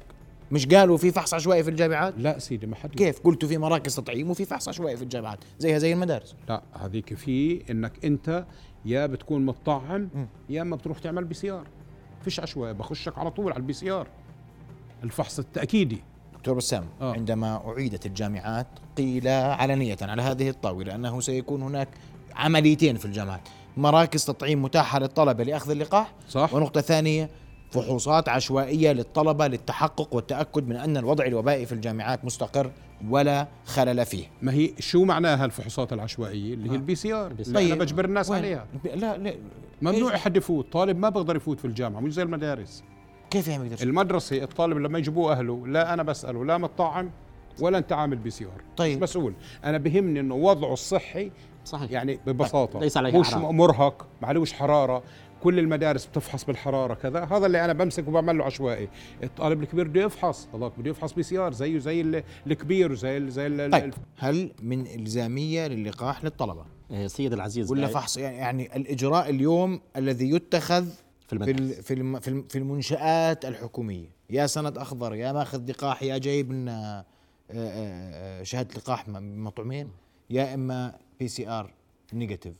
مش 0.51 0.67
قالوا 0.67 0.97
في 0.97 1.11
فحص 1.11 1.33
عشوائي 1.33 1.63
في 1.63 1.69
الجامعات؟ 1.69 2.13
لا 2.17 2.39
سيدي 2.39 2.67
ما 2.67 2.75
حد 2.75 2.89
كيف؟ 2.95 3.19
قلتوا 3.19 3.49
في 3.49 3.57
مراكز 3.57 3.95
تطعيم 3.95 4.29
وفي 4.29 4.45
فحص 4.45 4.69
عشوائي 4.69 4.97
في 4.97 5.03
الجامعات 5.03 5.39
زيها 5.59 5.77
زي 5.77 5.93
المدارس. 5.93 6.35
لا 6.49 6.61
هذيك 6.73 7.13
في 7.13 7.63
إنك 7.71 8.05
أنت 8.05 8.45
يا 8.85 9.05
بتكون 9.05 9.45
متطعم 9.45 10.09
يا 10.49 10.61
اما 10.61 10.75
بتروح 10.75 10.99
تعمل 10.99 11.23
PCR. 11.23 11.67
فيش 12.23 12.39
عشوائي 12.39 12.73
بخشك 12.73 13.17
على 13.17 13.31
طول 13.31 13.51
على 13.51 13.59
ال 13.59 13.73
PCR. 13.73 14.07
الفحص 15.03 15.39
التأكيدي. 15.39 16.03
دكتور 16.33 16.53
بسام 16.53 16.85
آه. 17.01 17.13
عندما 17.13 17.61
أعيدت 17.67 18.05
الجامعات 18.05 18.67
قيل 18.97 19.27
علنية 19.27 19.97
على 20.01 20.21
هذه 20.21 20.49
الطاولة 20.49 20.95
أنه 20.95 21.19
سيكون 21.19 21.61
هناك 21.61 21.87
عمليتين 22.35 22.97
في 22.97 23.05
الجامعات. 23.05 23.41
مراكز 23.77 24.25
تطعيم 24.25 24.61
متاحة 24.61 24.99
للطلبة 24.99 25.43
لأخذ 25.43 25.71
اللقاح. 25.71 26.13
صح. 26.29 26.53
ونقطة 26.53 26.81
ثانية 26.81 27.29
فحوصات 27.71 28.29
عشوائية 28.29 28.91
للطلبة 28.91 29.47
للتحقق 29.47 30.15
والتأكد 30.15 30.67
من 30.67 30.75
أن 30.75 30.97
الوضع 30.97 31.25
الوبائي 31.25 31.65
في 31.65 31.71
الجامعات 31.71 32.25
مستقر 32.25 32.71
ولا 33.09 33.47
خلل 33.65 34.05
فيه. 34.05 34.25
ما 34.41 34.53
هي 34.53 34.71
شو 34.79 35.05
معناها 35.05 35.45
الفحوصات 35.45 35.93
العشوائية؟ 35.93 36.53
اللي 36.53 36.71
هي 36.71 36.75
ال 36.75 36.95
PCR. 36.95 37.31
اللي 37.31 37.43
طيب. 37.43 37.71
أنا 37.71 37.75
بجبر 37.75 38.05
الناس 38.05 38.29
وين؟ 38.29 38.39
عليها. 38.39 38.65
لا 38.95 39.17
لا 39.17 39.35
ممنوع؟ 39.81 40.17
حد 40.17 40.37
يفوت. 40.37 40.73
طالب 40.73 40.97
ما 40.97 41.09
بقدر 41.09 41.35
يفوت 41.35 41.59
في 41.59 41.65
الجامعة 41.65 41.99
مش 41.99 42.13
زي 42.13 42.23
المدارس. 42.23 42.83
كيف 43.29 43.47
يعني 43.47 43.69
بيقدر 43.69 43.83
المدرسة 43.83 44.43
الطالب 44.43 44.77
لما 44.77 44.99
يجيبوه 44.99 45.31
أهله 45.33 45.67
لا 45.67 45.93
أنا 45.93 46.03
بسأله 46.03 46.45
لا 46.45 46.57
متطعم 46.57 47.11
ولا 47.61 47.77
أنت 47.77 47.93
عامل 47.93 48.17
PCR. 48.17 48.61
طيب. 48.77 48.97
مش 48.97 49.03
مسؤول 49.03 49.33
أنا 49.63 49.77
بهمني 49.77 50.19
إنه 50.19 50.35
وضعه 50.35 50.73
الصحي 50.73 51.31
صحيح. 51.65 51.91
يعني 51.91 52.19
ببساطة 52.27 52.79
ليس 52.79 52.97
عليه 52.97 53.19
مش. 53.19 53.33
مرهق 53.33 54.07
معلوش 54.21 54.53
حرارة. 54.53 55.03
كل 55.43 55.59
المدارس 55.59 56.05
بتفحص 56.05 56.43
بالحرارة 56.45 56.93
كذا. 56.93 57.23
هذا 57.25 57.45
اللي 57.45 57.65
أنا 57.65 57.73
بمسك 57.73 58.07
وبعمل 58.07 58.37
له 58.37 58.45
عشوائي. 58.45 58.89
الطالب 59.23 59.63
الكبير 59.63 59.87
بده 59.87 60.01
يفحص 60.01 60.47
هذاك 60.53 60.79
بده 60.79 60.89
يفحص 60.89 61.13
PCR 61.13 61.53
زيه 61.53 61.77
زي 61.79 62.01
ال- 62.01 62.23
الكبير 62.47 62.91
وزي 62.91 63.29
زي 63.29 63.69
طيب 63.69 63.93
هل 64.17 64.51
من 64.61 64.87
إلزامية 64.87 65.67
للقاح 65.67 66.23
للطلبة؟ 66.23 66.65
آه، 66.91 67.07
سيد 67.07 67.33
العزيز 67.33 67.71
ولا 67.71 67.87
فحص؟ 67.87 68.17
يعني 68.17 68.37
يعني 68.37 68.75
الإجراء 68.75 69.29
اليوم 69.29 69.81
الذي 69.95 70.29
يتخذ 70.29 70.85
في 71.27 71.37
في 71.81 72.19
في, 72.21 72.43
في 72.49 72.57
المنشآت 72.57 73.45
الحكومية. 73.45 74.07
يا 74.29 74.47
سند 74.47 74.77
أخضر 74.77 75.15
يا 75.15 75.31
ماخذ 75.31 75.69
لقاح 75.71 76.03
يا 76.03 76.17
جايب 76.17 76.51
لنا 76.51 77.05
شهادة 78.43 78.75
لقاح 78.77 79.07
مطعومين 79.09 79.89
يا 80.29 80.53
إما 80.53 80.95
PCR 81.19 81.73
نيجاتيف. 82.13 82.53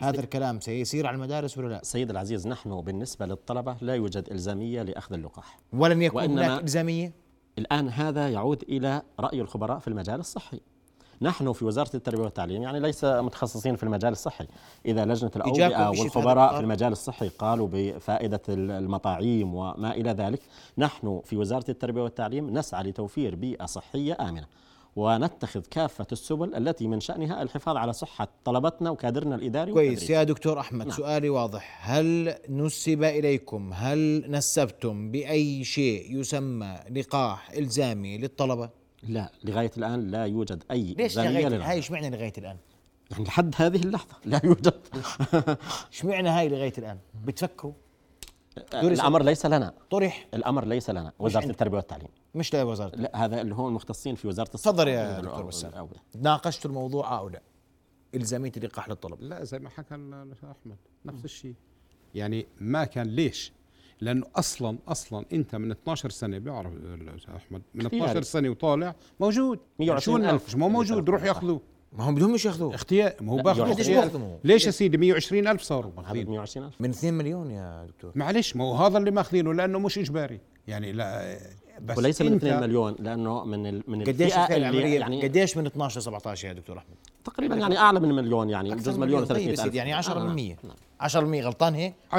هذا 0.00 0.20
الكلام 0.20 0.60
سيسير 0.60 1.06
على 1.06 1.14
المدارس 1.14 1.58
ولا 1.58 1.68
لا؟ 1.68 1.80
سيد 1.82 2.10
العزيز 2.10 2.46
نحن 2.46 2.80
بالنسبة 2.80 3.26
للطلبة 3.26 3.76
لا 3.80 3.94
يوجد 3.94 4.28
إلزامية 4.30 4.82
لأخذ 4.82 5.14
اللقاح. 5.14 5.58
ولن 5.72 6.02
يكون 6.02 6.22
هناك 6.22 6.62
إلزامية؟ 6.62 7.12
الآن 7.58 7.88
هذا 7.88 8.28
يعود 8.28 8.62
إلى 8.62 9.02
رأي 9.20 9.40
الخبراء 9.40 9.78
في 9.78 9.88
المجال 9.88 10.20
الصحي. 10.20 10.60
نحن 11.22 11.52
في 11.52 11.64
وزارة 11.64 11.90
التربية 11.96 12.22
والتعليم 12.22 12.62
يعني 12.62 12.80
ليس 12.80 13.04
متخصصين 13.04 13.76
في 13.76 13.82
المجال 13.82 14.12
الصحي. 14.12 14.46
إذا 14.86 15.04
لجنة 15.04 15.30
الأوبئة 15.36 15.88
والخبراء 15.88 16.54
في 16.54 16.60
المجال 16.60 16.92
الصحي 16.92 17.28
قالوا 17.28 17.68
بفائدة 17.72 18.40
المطاعيم 18.48 19.54
وما 19.54 19.94
إلى 19.94 20.10
ذلك 20.10 20.40
نحن 20.78 21.20
في 21.24 21.36
وزارة 21.36 21.70
التربية 21.70 22.02
والتعليم 22.02 22.58
نسعى 22.58 22.82
لتوفير 22.82 23.34
بيئة 23.34 23.66
صحية 23.66 24.16
آمنة. 24.20 24.46
ونتخذ 24.96 25.60
كافة 25.60 26.06
السبل 26.12 26.54
التي 26.54 26.88
من 26.88 27.00
شأنها 27.00 27.42
الحفاظ 27.42 27.76
على 27.76 27.92
صحة 27.92 28.28
طلبتنا 28.44 28.90
وكادرنا 28.90 29.34
الإداري 29.34 29.72
كويس. 29.72 30.10
يا 30.10 30.22
دكتور 30.22 30.60
أحمد 30.60 30.86
نعم. 30.86 30.96
سؤالي 30.96 31.28
واضح. 31.28 31.90
هل 31.90 32.34
نسب 32.48 33.02
إليكم؟ 33.02 33.72
هل 33.72 34.30
نسبتم 34.30 35.10
بأي 35.10 35.64
شيء 35.64 36.16
يسمى 36.16 36.78
لقاح 36.90 37.50
إلزامي 37.50 38.18
للطلبة؟ 38.18 38.70
لا 39.02 39.32
لغاية 39.44 39.70
الآن 39.76 40.10
لا 40.10 40.24
يوجد 40.24 40.64
أي 40.70 40.94
ليش 40.98 41.18
لغاية 41.18 41.68
هاي 41.68 41.76
إيش 41.76 41.90
معنى 41.90 42.10
لغاية 42.10 42.32
الآن؟ 42.38 42.56
يعني 43.10 43.24
لحد 43.24 43.54
هذه 43.56 43.82
اللحظة 43.82 44.14
لا 44.24 44.40
يوجد. 44.44 44.74
إيش 45.92 46.04
معنى 46.04 46.28
هاي 46.28 46.48
لغاية 46.48 46.72
الآن؟ 46.78 46.98
بتفكروا؟ 47.24 47.72
الأمر 48.74 49.22
ليس 49.22 49.46
لنا. 49.46 49.74
طرح. 49.90 50.28
الأمر 50.34 50.64
ليس 50.64 50.90
لنا. 50.90 51.12
وزارة 51.18 51.44
التربية 51.44 51.76
والتعليم. 51.76 52.08
مش 52.34 52.54
لوزاره 52.54 52.96
لا 52.96 53.24
هذا 53.24 53.40
اللي 53.40 53.54
هو 53.54 53.68
المختصين 53.68 54.14
في 54.14 54.28
وزارة 54.28 54.50
الصحة. 54.54 54.72
تفضل 54.72 54.88
يا 54.88 55.20
دكتور 55.20 55.42
بسام 55.42 55.88
ناقشتوا 56.16 56.70
الموضوع 56.70 57.18
أو 57.18 57.28
لا 57.28 57.42
إلزامية 58.14 58.52
اللقاح 58.56 58.88
للطلب. 58.88 59.22
لا 59.22 59.44
زي 59.44 59.58
ما 59.58 59.68
حكى 59.68 59.94
أحمد 60.50 60.76
نفس 61.04 61.24
الشيء. 61.24 61.54
يعني 62.14 62.46
ما 62.60 62.84
كان 62.84 63.06
ليش؟ 63.06 63.52
لأنه 64.00 64.26
أصلا 64.36 64.78
أصلا 64.88 65.24
أنت 65.32 65.56
من 65.56 65.70
12 65.70 66.10
سنة 66.10 66.38
بيعرف 66.38 66.72
أحمد 67.36 67.62
من 67.74 67.86
12 67.86 68.22
سنة 68.22 68.50
وطالع 68.50 68.94
موجود. 69.20 69.58
120 69.78 70.24
ألف. 70.24 70.56
ما 70.56 70.68
موجود 70.68 71.10
روح 71.10 71.24
ياخذوه. 71.24 71.60
ما 71.92 72.04
هم 72.04 72.14
بدهم 72.14 72.32
مش 72.32 72.44
ياخذوه؟ 72.44 72.74
اختيار 72.74 73.12
ما 73.20 73.32
هو 73.32 73.36
باخذ 73.36 74.38
ليش 74.44 74.66
يا 74.66 74.70
سيدي 74.70 74.96
120 74.96 75.48
ألف 75.48 75.62
صاروا؟ 75.62 75.92
120 76.12 76.66
ألف. 76.66 76.80
من 76.80 76.90
2 76.90 77.14
مليون 77.14 77.50
يا 77.50 77.86
دكتور. 77.88 78.12
معلش 78.14 78.56
ما 78.56 78.64
هو 78.64 78.74
هذا 78.74 78.98
اللي 78.98 79.10
ماخذينه 79.10 79.54
لأنه 79.54 79.78
مش 79.78 79.98
إجباري. 79.98 80.40
يعني 80.68 80.92
لا 80.92 81.38
بس 81.80 81.98
وليس 81.98 82.22
من 82.22 82.34
2 82.34 82.60
مليون 82.60 82.96
لأنه 82.98 83.44
من 83.44 83.66
ال 83.66 83.82
من 83.86 84.04
قديش 84.04 84.36
اللي 84.36 84.94
يعني 84.94 85.22
قديش 85.22 85.56
من 85.56 85.66
12 85.66 86.00
ل 86.00 86.02
17 86.02 86.48
يا 86.48 86.52
دكتور 86.52 86.78
أحمد؟ 86.78 86.96
تقريبا 87.24 87.54
يعني 87.56 87.78
أعلى 87.78 88.00
من 88.00 88.12
مليون 88.14 88.50
يعني 88.50 88.74
بجوز 88.74 88.98
مليون 88.98 89.24
و300 89.24 89.28
طيب 89.28 89.48
ألف. 89.50 89.74
يعني 89.74 90.02
10% 90.02 90.08
آه. 90.08 91.08
10% 91.08 91.14
غلطان 91.16 91.74
هيك 91.74 91.94
10% 92.12 92.16
10% 92.16 92.18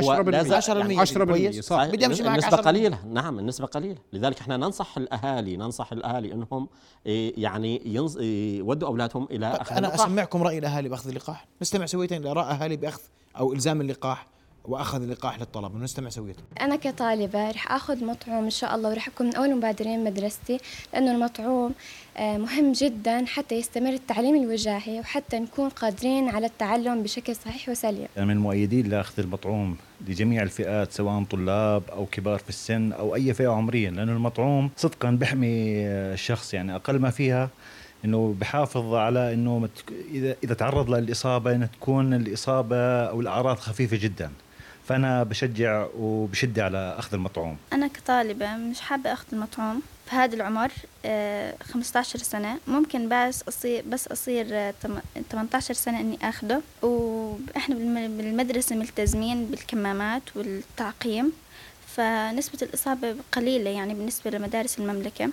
10% 1.57 1.59
صح. 1.59 1.85
بدي 1.85 2.05
أمشي 2.05 2.23
معك 2.23 2.39
النسبة 2.39 2.57
قليلة. 2.57 3.05
نعم 3.05 3.39
النسبة 3.39 3.67
قليلة. 3.67 3.97
لذلك 4.13 4.39
إحنا 4.39 4.57
ننصح 4.57 4.97
الأهالي 4.97 5.57
ننصح 5.57 5.91
الأهالي 5.91 6.33
إنهم 6.33 6.67
إيه، 7.05 7.33
يعني 7.37 7.81
ينص... 7.85 8.17
يودوا 8.17 8.87
أولادهم 8.87 9.27
إلى 9.31 9.47
أخذ 9.47 9.75
أنا 9.75 9.95
أسمعكم 9.95 10.43
رأي 10.43 10.57
الأهالي 10.57 10.89
بأخذ 10.89 11.09
اللقاح. 11.09 11.47
نستمع 11.61 11.85
سويتين 11.85 12.21
لاراء 12.21 12.45
أهالي 12.51 12.77
بأخذ 12.77 13.01
أو 13.37 13.53
إلزام 13.53 13.81
اللقاح. 13.81 14.27
وأخذ 14.65 15.01
اللقاح 15.01 15.39
للطلبه 15.39 15.79
نستمع 15.79 16.09
سويته. 16.09 16.43
أنا 16.61 16.75
كطالبة 16.75 17.51
رح 17.51 17.71
آخذ 17.71 18.05
مطعوم 18.05 18.43
إن 18.43 18.49
شاء 18.49 18.75
الله 18.75 18.89
ورح 18.89 19.07
أكون 19.07 19.27
من 19.27 19.35
أول 19.35 19.55
مبادرين 19.55 20.03
مدرستي 20.03 20.57
لأنه 20.93 21.11
المطعوم 21.11 21.73
آه، 22.17 22.37
مهم 22.37 22.71
جدا 22.71 23.25
حتى 23.25 23.55
يستمر 23.55 23.93
التعليم 23.93 24.43
الوجاهي 24.43 24.99
وحتى 24.99 25.39
نكون 25.39 25.69
قادرين 25.69 26.29
على 26.29 26.45
التعلم 26.45 27.03
بشكل 27.03 27.35
صحيح 27.35 27.69
وسليم. 27.69 28.07
أنا 28.17 28.25
من 28.25 28.31
المؤيدين 28.31 28.89
لأخذ 28.89 29.19
المطعوم 29.19 29.77
لجميع 30.07 30.43
الفئات 30.43 30.91
سواء 30.91 31.23
طلاب 31.23 31.83
أو 31.91 32.05
كبار 32.05 32.39
في 32.39 32.49
السن 32.49 32.91
أو 32.91 33.15
أي 33.15 33.33
فئة 33.33 33.47
عمرية 33.47 33.89
لأنه 33.89 34.11
المطعوم 34.11 34.69
صدقا 34.77 35.11
بحمي 35.11 35.87
الشخص 35.87 36.53
يعني 36.53 36.75
أقل 36.75 36.99
ما 36.99 37.09
فيها 37.09 37.49
إنه 38.05 38.35
بحافظ 38.39 38.93
على 38.93 39.33
إنه 39.33 39.69
اذا 40.11 40.35
إذا 40.43 40.53
تعرض 40.53 40.89
للإصابة 40.89 41.55
إنها 41.55 41.67
تكون 41.67 42.13
الإصابة 42.13 42.77
أو 43.03 43.21
الأعراض 43.21 43.57
خفيفة 43.57 43.97
جدا. 43.97 44.31
فأنا 44.91 45.23
بشجع 45.23 45.87
وبشد 45.97 46.59
على 46.59 46.95
أخذ 46.99 47.13
المطعوم. 47.13 47.57
أنا 47.73 47.87
كطالبة 47.87 48.55
مش 48.57 48.81
حابة 48.81 49.13
أخذ 49.13 49.25
المطعوم 49.33 49.81
في 50.09 50.15
هذا 50.15 50.35
العمر 50.35 50.71
15 51.63 52.19
آه، 52.19 52.23
سنة. 52.23 52.57
ممكن 52.67 53.09
بس 53.09 53.43
أصير 53.47 53.83
بس 53.87 54.07
أصير 54.07 54.71
18 55.29 55.73
سنة 55.73 55.99
إني 55.99 56.17
أخده. 56.21 56.61
وإحنا 56.81 57.75
بالمدرسة 58.07 58.75
ملتزمين 58.75 59.45
بالكمامات 59.45 60.23
والتعقيم 60.35 61.31
فنسبة 61.87 62.59
الإصابة 62.61 63.15
قليلة 63.31 63.69
يعني 63.69 63.93
بالنسبة 63.93 64.31
لمدارس 64.31 64.79
المملكة. 64.79 65.29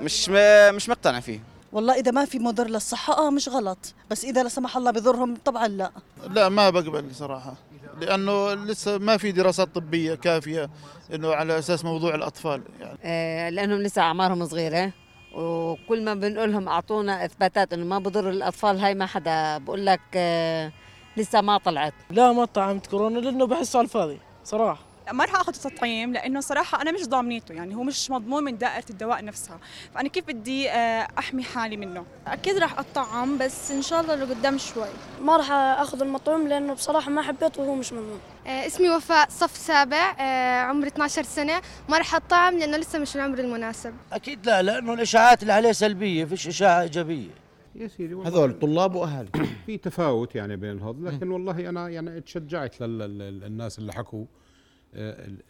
مش 0.00 0.28
مش 0.74 0.88
مقتنع 0.88 1.20
فيه. 1.20 1.40
والله 1.76 1.94
إذا 1.94 2.10
ما 2.10 2.24
في 2.24 2.38
مضر 2.38 2.66
للصحة 2.66 3.26
آه 3.26 3.30
مش 3.30 3.48
غلط. 3.48 3.78
بس 4.10 4.24
إذا 4.24 4.42
لا 4.42 4.48
سمح 4.48 4.76
الله 4.76 4.90
بضرهم 4.90 5.36
طبعا 5.44 5.68
لا. 5.68 5.90
لا 6.28 6.48
ما 6.48 6.70
بقبل 6.70 7.14
صراحة. 7.14 7.54
لأنه 8.00 8.54
لسه 8.54 8.98
ما 8.98 9.16
في 9.16 9.32
دراسات 9.32 9.74
طبية 9.74 10.14
كافية 10.14 10.70
إنه 11.14 11.34
على 11.34 11.58
أساس 11.58 11.84
موضوع 11.84 12.14
الأطفال 12.14 12.62
يعني. 12.80 12.98
آه 13.04 13.48
لأنهم 13.50 13.78
لسه 13.82 14.02
أعمارهم 14.02 14.46
صغيرة. 14.46 14.92
وكل 15.34 16.04
ما 16.04 16.14
بنقول 16.14 16.52
لهم 16.52 16.68
أعطونا 16.68 17.24
إثباتات 17.24 17.72
إنه 17.72 17.84
ما 17.84 17.98
بضر 17.98 18.30
الأطفال 18.30 18.80
هاي 18.80 18.94
ما 18.94 19.06
حدا 19.06 19.58
بقول 19.58 19.86
لك 19.86 20.00
آه 20.14 20.72
لسه 21.16 21.40
ما 21.40 21.58
طلعت. 21.58 21.94
لا 22.10 22.32
ما 22.32 22.44
طعمت 22.44 22.86
كورونا 22.86 23.18
لأنه 23.18 23.46
بحسه 23.46 23.78
على 23.78 23.84
الفاضي 23.84 24.18
صراحة. 24.44 24.85
ما 25.12 25.24
راح 25.24 25.40
آخذ 25.40 25.54
التطعيم 25.54 26.12
لأنه 26.12 26.40
صراحة 26.40 26.82
أنا 26.82 26.92
مش 26.92 27.08
ضامنيته 27.08 27.54
يعني 27.54 27.74
هو 27.74 27.82
مش 27.82 28.10
مضمون 28.10 28.44
من 28.44 28.58
دائرة 28.58 28.84
الدواء 28.90 29.24
نفسها. 29.24 29.58
فأنا 29.94 30.08
كيف 30.08 30.24
بدي 30.26 30.70
آه، 30.70 31.08
أحمي 31.18 31.42
حالي 31.42 31.76
منه؟ 31.76 32.04
أكيد 32.26 32.56
راح 32.58 32.78
أطعم 32.78 33.38
بس 33.38 33.70
إن 33.70 33.82
شاء 33.82 34.00
الله 34.00 34.14
لقدام 34.14 34.58
شوي. 34.58 34.88
ما 35.22 35.36
راح 35.36 35.50
آخذ 35.52 36.02
المطعوم 36.02 36.48
لأنه 36.48 36.74
بصراحة 36.74 37.10
ما 37.10 37.22
حبيته 37.22 37.62
وهو 37.62 37.74
مش 37.74 37.92
مضمون. 37.92 38.20
آه، 38.46 38.66
اسمي 38.66 38.90
وفاء 38.90 39.28
صف 39.30 39.56
سابع 39.56 40.16
آه، 40.20 40.60
عمري 40.60 40.88
12 40.88 41.22
سنة. 41.22 41.60
ما 41.88 41.98
راح 41.98 42.14
أطعم 42.14 42.58
لأنه 42.58 42.76
لسه 42.76 42.98
مش 42.98 43.16
العمر 43.16 43.38
المناسب. 43.38 43.94
أكيد 44.12 44.46
لا 44.46 44.62
لأنه 44.62 44.92
الإشاعات 44.92 45.42
اللي 45.42 45.52
عليه 45.52 45.72
سلبية 45.72 46.24
فيش 46.24 46.48
إشاعة 46.48 46.82
إيجابية. 46.82 47.30
يا 47.74 47.88
سيدي 47.88 48.14
هذول 48.14 48.58
طلاب 48.58 48.94
واهالي 48.94 49.28
في 49.66 49.78
تفاوت 49.78 50.34
يعني 50.34 50.56
بين 50.56 50.78
هذول 50.82 51.06
لكن 51.06 51.30
والله 51.30 51.68
أنا 51.68 51.88
يعني 51.88 52.20
تشجعت 52.20 52.80
للناس 52.80 53.78
اللي 53.78 53.92
حكوا. 53.92 54.24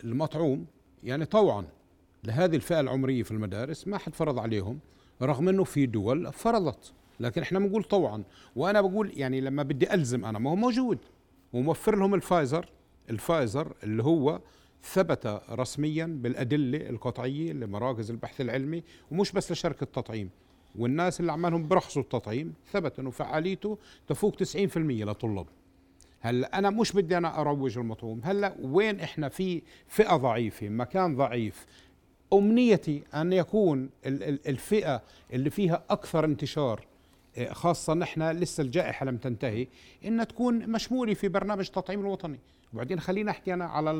المطعوم 0.05 0.67
يعني 1.05 1.25
طوعا 1.25 1.65
لهذه 2.25 2.57
الفئة 2.57 2.81
العمرية 2.81 3.23
في 3.23 3.31
المدارس 3.31 3.89
ما 3.89 3.99
حد 3.99 4.15
فرض 4.15 4.39
عليهم 4.39 4.79
رغم 5.23 5.49
إنه 5.49 5.65
في 5.65 5.87
دول 5.87 6.33
فرضت. 6.33 6.93
لكن 7.21 7.43
إحنا 7.43 7.59
بنقول 7.59 7.85
طوعا. 7.85 8.23
وأنا 8.57 8.81
بقول 8.81 9.13
يعني 9.17 9.41
لما 9.41 9.63
بدي 9.63 9.95
ألزم 9.95 10.25
أنا 10.25 10.39
ما 10.39 10.51
هو 10.51 10.57
موجود. 10.57 10.99
وموفر 11.53 11.97
لهم 11.97 12.15
ال 12.15 12.22
Pfizer 12.22 12.69
ال 13.11 13.20
Pfizer 13.20 13.73
اللي 13.83 14.03
هو 14.03 14.41
ثبت 14.83 15.41
رسميا 15.51 16.07
بالأدلة 16.07 16.89
القطعية 16.91 17.53
لمراكز 17.53 18.11
البحث 18.11 18.41
العلمي 18.41 18.83
ومش 19.11 19.33
بس 19.33 19.53
لشركة 19.53 19.85
التطعيم. 19.85 20.31
والناس 20.79 21.21
اللي 21.21 21.33
عمالهم 21.33 21.69
برخصوا 21.69 22.03
التطعيم 22.03 22.55
ثبت 22.73 22.99
إنه 22.99 23.11
فعاليته 23.11 23.79
تفوق 24.09 24.37
90% 24.37 24.77
لطلاب. 24.77 25.47
هلا 26.27 26.59
أنا 26.59 26.71
مش 26.71 26.93
بدي 26.93 27.17
أنا 27.17 27.41
أروج 27.41 27.79
المطعوم. 27.79 28.21
هلا 28.25 28.55
وين 28.61 29.01
إحنا 29.01 29.29
في 29.29 29.63
فئة 29.89 30.17
ضعيفة؟ 30.17 30.69
مكان 30.69 31.17
ضعيف. 31.17 31.67
أمنيتي 32.33 33.03
أن 33.15 33.33
يكون 33.33 33.91
الفئة 34.07 35.03
اللي 35.33 35.51
فيها 35.51 35.85
أكثر 35.91 36.25
انتشار 36.25 36.87
آه، 37.39 37.53
خاصة 37.53 37.95
نحن 37.95 38.23
لسه 38.23 38.63
الجائحة 38.63 39.07
لم 39.07 39.17
تنتهي 39.17 39.67
إنها 40.05 40.25
تكون 40.25 40.71
مشمولة 40.71 41.15
في 41.15 41.29
برنامج 41.29 41.67
التطعيم 41.67 42.01
الوطني. 42.01 42.39
وبعدين 42.75 43.01
خلينا 43.01 43.31
أحكي 43.31 43.55
أنا 43.55 43.65
على 43.65 43.91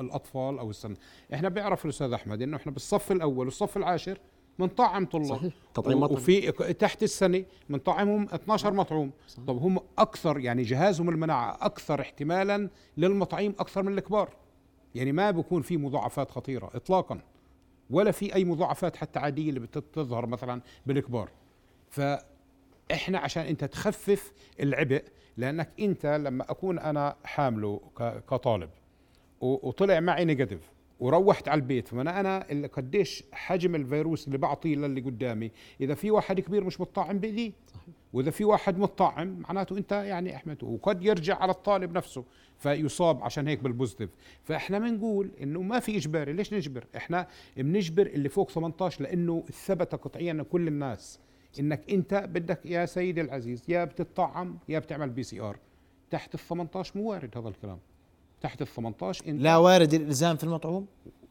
الأطفال 0.00 0.58
أو 0.58 0.70
السن. 0.70 0.96
إحنا 1.34 1.48
بيعرف 1.48 1.84
الأستاذ 1.84 2.12
أحمد 2.12 2.42
إنه 2.42 2.56
إحنا 2.56 2.72
بالصف 2.72 3.12
الأول 3.12 3.46
والصف 3.46 3.76
العاشر 3.76 4.18
بنطعم 4.58 5.06
طلاب. 5.06 5.24
صحيح. 5.26 5.54
تطعيم 5.74 6.00
مطعم. 6.00 6.16
وفي 6.16 6.52
تحت 6.52 7.02
السنة 7.02 7.44
بنطعمهم 7.70 8.28
12 8.34 8.72
مطعوم. 8.74 9.10
صحيح. 9.28 9.44
طب 9.46 9.58
هم 9.58 9.78
أكثر 9.98 10.38
يعني 10.38 10.62
جهازهم 10.62 11.08
المناعة 11.08 11.58
أكثر 11.60 12.00
احتمالا 12.00 12.70
للمطعيم 12.96 13.54
أكثر 13.58 13.82
من 13.82 13.98
الكبار. 13.98 14.28
يعني 14.94 15.12
ما 15.12 15.30
بكون 15.30 15.62
في 15.62 15.76
مضاعفات 15.76 16.30
خطيرة 16.30 16.70
اطلاقا 16.74 17.20
ولا 17.90 18.10
في 18.10 18.34
أي 18.34 18.44
مضاعفات 18.44 18.96
حتى 18.96 19.18
عادية 19.18 19.48
اللي 19.48 19.60
بتظهر 19.60 20.26
مثلا 20.26 20.60
بالكبار. 20.86 21.30
ف 21.90 22.00
إحنا 22.92 23.18
عشان 23.18 23.42
أنت 23.46 23.64
تخفف 23.64 24.32
العبء 24.60 25.04
لأنك 25.36 25.70
أنت 25.80 26.06
لما 26.06 26.50
أكون 26.50 26.78
أنا 26.78 27.16
حامله 27.24 27.80
كطالب 28.28 28.70
وطلع 29.40 30.00
معي 30.00 30.24
نيجاتيف 30.24 30.70
وروحت 31.00 31.48
على 31.48 31.60
البيت. 31.60 31.88
فانا 31.88 32.20
أنا 32.20 32.50
اللي 32.50 32.66
قديش 32.66 33.24
حجم 33.32 33.74
الفيروس 33.74 34.26
اللي 34.26 34.38
بعطيه 34.38 34.76
للي 34.76 35.00
قدامي 35.00 35.50
إذا 35.80 35.94
في 35.94 36.10
واحد 36.10 36.40
كبير 36.40 36.64
مش 36.64 36.80
مطعم 36.80 37.18
بايديه 37.18 37.52
وإذا 38.12 38.30
في 38.30 38.44
واحد 38.44 38.78
مطعم 38.78 39.38
معناته 39.48 39.78
أنت 39.78 39.92
يعني 39.92 40.36
أحمد 40.36 40.62
وقد 40.62 41.04
يرجع 41.04 41.36
على 41.36 41.50
الطالب 41.52 41.92
نفسه 41.92 42.24
فيصاب 42.58 43.22
عشان 43.22 43.48
هيك 43.48 43.62
بال 43.62 43.71
positive. 43.71 44.10
فإحنا 44.42 44.78
بنقول 44.78 45.30
إنه 45.42 45.62
ما 45.62 45.80
في 45.80 45.96
إجباري. 45.96 46.32
ليش 46.32 46.54
نجبر؟ 46.54 46.86
إحنا 46.96 47.26
بنجبر 47.56 48.06
اللي 48.06 48.28
فوق 48.28 48.50
18 48.50 49.02
لأنه 49.02 49.44
ثبت 49.66 49.94
قطعيا 49.94 50.32
إن 50.32 50.42
كل 50.42 50.68
الناس 50.68 51.20
إنك 51.60 51.90
أنت 51.90 52.14
بدك 52.14 52.66
يا 52.66 52.86
سيدي 52.86 53.20
العزيز 53.20 53.62
يا 53.68 53.84
بتطعم 53.84 54.58
يا 54.68 54.78
بتعمل 54.78 55.10
PCR. 55.10 55.58
تحت 56.10 56.34
ال 56.34 56.40
18 56.40 56.98
مو 56.98 57.10
وارد 57.10 57.38
هذا 57.38 57.48
الكلام. 57.48 57.78
تحت 58.44 58.62
ال 58.62 58.66
18 58.66 59.24
انت 59.28 59.42
لا 59.42 59.56
وارد 59.56 59.94
الإلزام 59.94 60.36
في 60.36 60.44
المطعوم؟ 60.44 60.86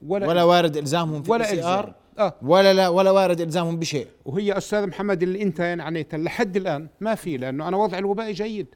ولا, 0.08 0.28
ولا 0.28 0.43
وارد 0.43 0.78
إلزامهم 0.78 1.23
في 1.23 1.32
ولا 1.32 1.80
آر؟ 1.80 1.93
آه. 2.19 2.34
ولا 2.41 2.73
لا 2.73 2.89
ولا 2.89 3.12
وارد 3.12 3.41
إلزامهم 3.41 3.78
بشيء؟ 3.80 4.08
وهي 4.26 4.58
أستاذ 4.58 4.88
محمد 4.88 5.23
اللي 5.23 5.41
أنت 5.41 5.60
يعني 5.60 6.08
لحد 6.13 6.58
الآن 6.58 6.88
ما 7.02 7.15
في 7.15 7.38
لأنه 7.38 7.67
أنا 7.67 7.78
وضع 7.78 7.97
الوبائي 7.97 8.34
جيد. 8.34 8.67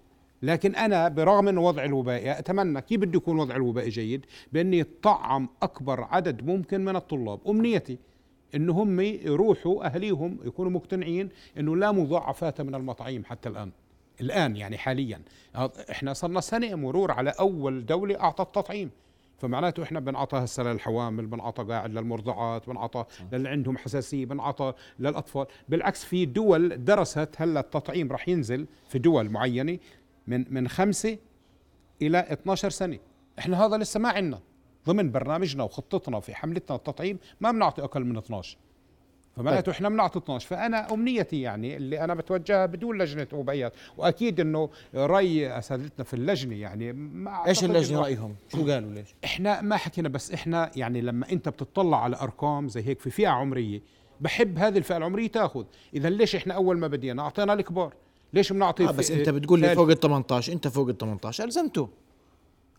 لكن 0.41 0.75
أنا 0.75 1.07
برغم 1.07 1.47
انه 1.47 1.61
وضع 1.61 1.83
الوبائي 1.83 2.39
أتمنى 2.39 2.81
كيف 2.81 3.01
بده 3.01 3.17
يكون 3.17 3.39
وضع 3.39 3.55
الوبائي 3.55 3.89
جيد؟ 3.89 4.25
بأني 4.53 4.79
يطعم 4.79 5.49
أكبر 5.61 6.03
عدد 6.03 6.45
ممكن 6.45 6.85
من 6.85 6.95
الطلاب. 6.95 7.39
أمنيتي 7.47 7.97
إنه 8.55 8.73
هم 8.73 8.99
يروحوا 8.99 9.85
أهليهم 9.85 10.37
يكونوا 10.45 10.71
مقتنعين 10.71 11.29
إنه 11.57 11.75
لا 11.75 11.91
مضاعفات 11.91 12.61
من 12.61 12.75
المطاعيم 12.75 13.25
حتى 13.25 13.49
الآن. 13.49 13.71
الآن 14.21 14.55
يعني 14.55 14.77
حاليا. 14.77 15.21
إحنا 15.91 16.13
صرنا 16.13 16.41
سنة 16.41 16.75
مرور 16.75 17.11
على 17.11 17.29
أول 17.29 17.85
دولة 17.85 18.19
أعطت 18.19 18.55
تطعيم. 18.55 18.91
فمعناته 19.37 19.83
إحنا 19.83 19.99
بنعطى 19.99 20.37
هسه 20.37 20.63
للحوامل 20.63 21.27
بنعطى 21.27 21.63
قاعد 21.63 21.93
للمرضعات 21.93 22.69
بنعطى 22.69 23.05
للي 23.31 23.49
عندهم 23.49 23.77
حساسية 23.77 24.25
بنعطى 24.25 24.73
للأطفال. 24.99 25.45
بالعكس 25.69 26.03
في 26.03 26.25
دول 26.25 26.85
درست 26.85 27.29
هلأ 27.37 27.59
التطعيم 27.59 28.11
راح 28.11 28.29
ينزل 28.29 28.67
في 28.89 28.99
دول 28.99 29.29
معينة 29.29 29.77
من 30.27 30.45
من 30.53 30.67
خمسة 30.67 31.17
إلى 32.01 32.19
12 32.19 32.69
سنة. 32.69 32.99
إحنا 33.39 33.65
هذا 33.65 33.77
لسه 33.77 33.99
ما 33.99 34.09
عندنا. 34.09 34.39
ضمن 34.87 35.11
برنامجنا 35.11 35.63
وخطتنا 35.63 36.19
في 36.19 36.35
حملتنا 36.35 36.75
التطعيم 36.75 37.19
ما 37.41 37.51
بنعطي 37.51 37.83
أقل 37.83 38.05
من 38.05 38.17
12 38.17 38.57
فمعناته 39.37 39.61
طيب. 39.61 39.75
إحنا 39.75 39.89
بنعطي 39.89 40.19
12 40.19 40.47
فأنا 40.47 40.93
أمنيتي 40.93 41.41
يعني 41.41 41.77
اللي 41.77 42.03
أنا 42.03 42.13
بتوجهها 42.13 42.65
بدون 42.65 42.97
لجنة 42.97 43.27
أوبئيات. 43.33 43.73
وأكيد 43.97 44.39
إنه 44.39 44.69
رأي 44.95 45.57
أساتذتنا 45.57 46.05
في 46.05 46.13
اللجنة 46.13 46.55
يعني 46.55 46.93
ما 46.93 47.47
إيش 47.47 47.63
اللجنة 47.63 47.99
رأيهم؟ 47.99 48.35
شو 48.51 48.71
قالوا؟ 48.71 48.93
ليش؟ 48.93 49.15
إحنا 49.23 49.61
ما 49.61 49.77
حكينا 49.77 50.09
بس 50.09 50.31
إحنا 50.31 50.71
يعني 50.75 51.01
لما 51.01 51.31
أنت 51.31 51.49
بتطلع 51.49 52.03
على 52.03 52.15
أرقام 52.21 52.67
زي 52.67 52.81
هيك 52.81 52.99
في 52.99 53.09
فئة 53.09 53.27
عمرية 53.27 53.81
بحب 54.21 54.57
هذه 54.57 54.77
الفئة 54.77 54.97
العمرية 54.97 55.27
تأخذ. 55.27 55.63
إذا 55.93 56.09
ليش 56.09 56.35
إحنا 56.35 56.53
أول 56.53 56.77
ما 56.77 56.87
بدينا؟ 56.87 57.21
أعطينا 57.21 57.53
الكبار. 57.53 57.93
ليش 58.33 58.53
بنعطي 58.53 58.87
آه 58.87 58.91
بس 58.91 59.11
أنت 59.11 59.29
بتقول 59.29 59.59
لي 59.59 59.75
فوق 59.75 59.89
ال 59.89 59.99
18 59.99 60.53
أنت 60.53 60.67
فوق 60.67 60.87
ال 60.87 60.97
18 60.97 61.43
ألزمته. 61.43 61.89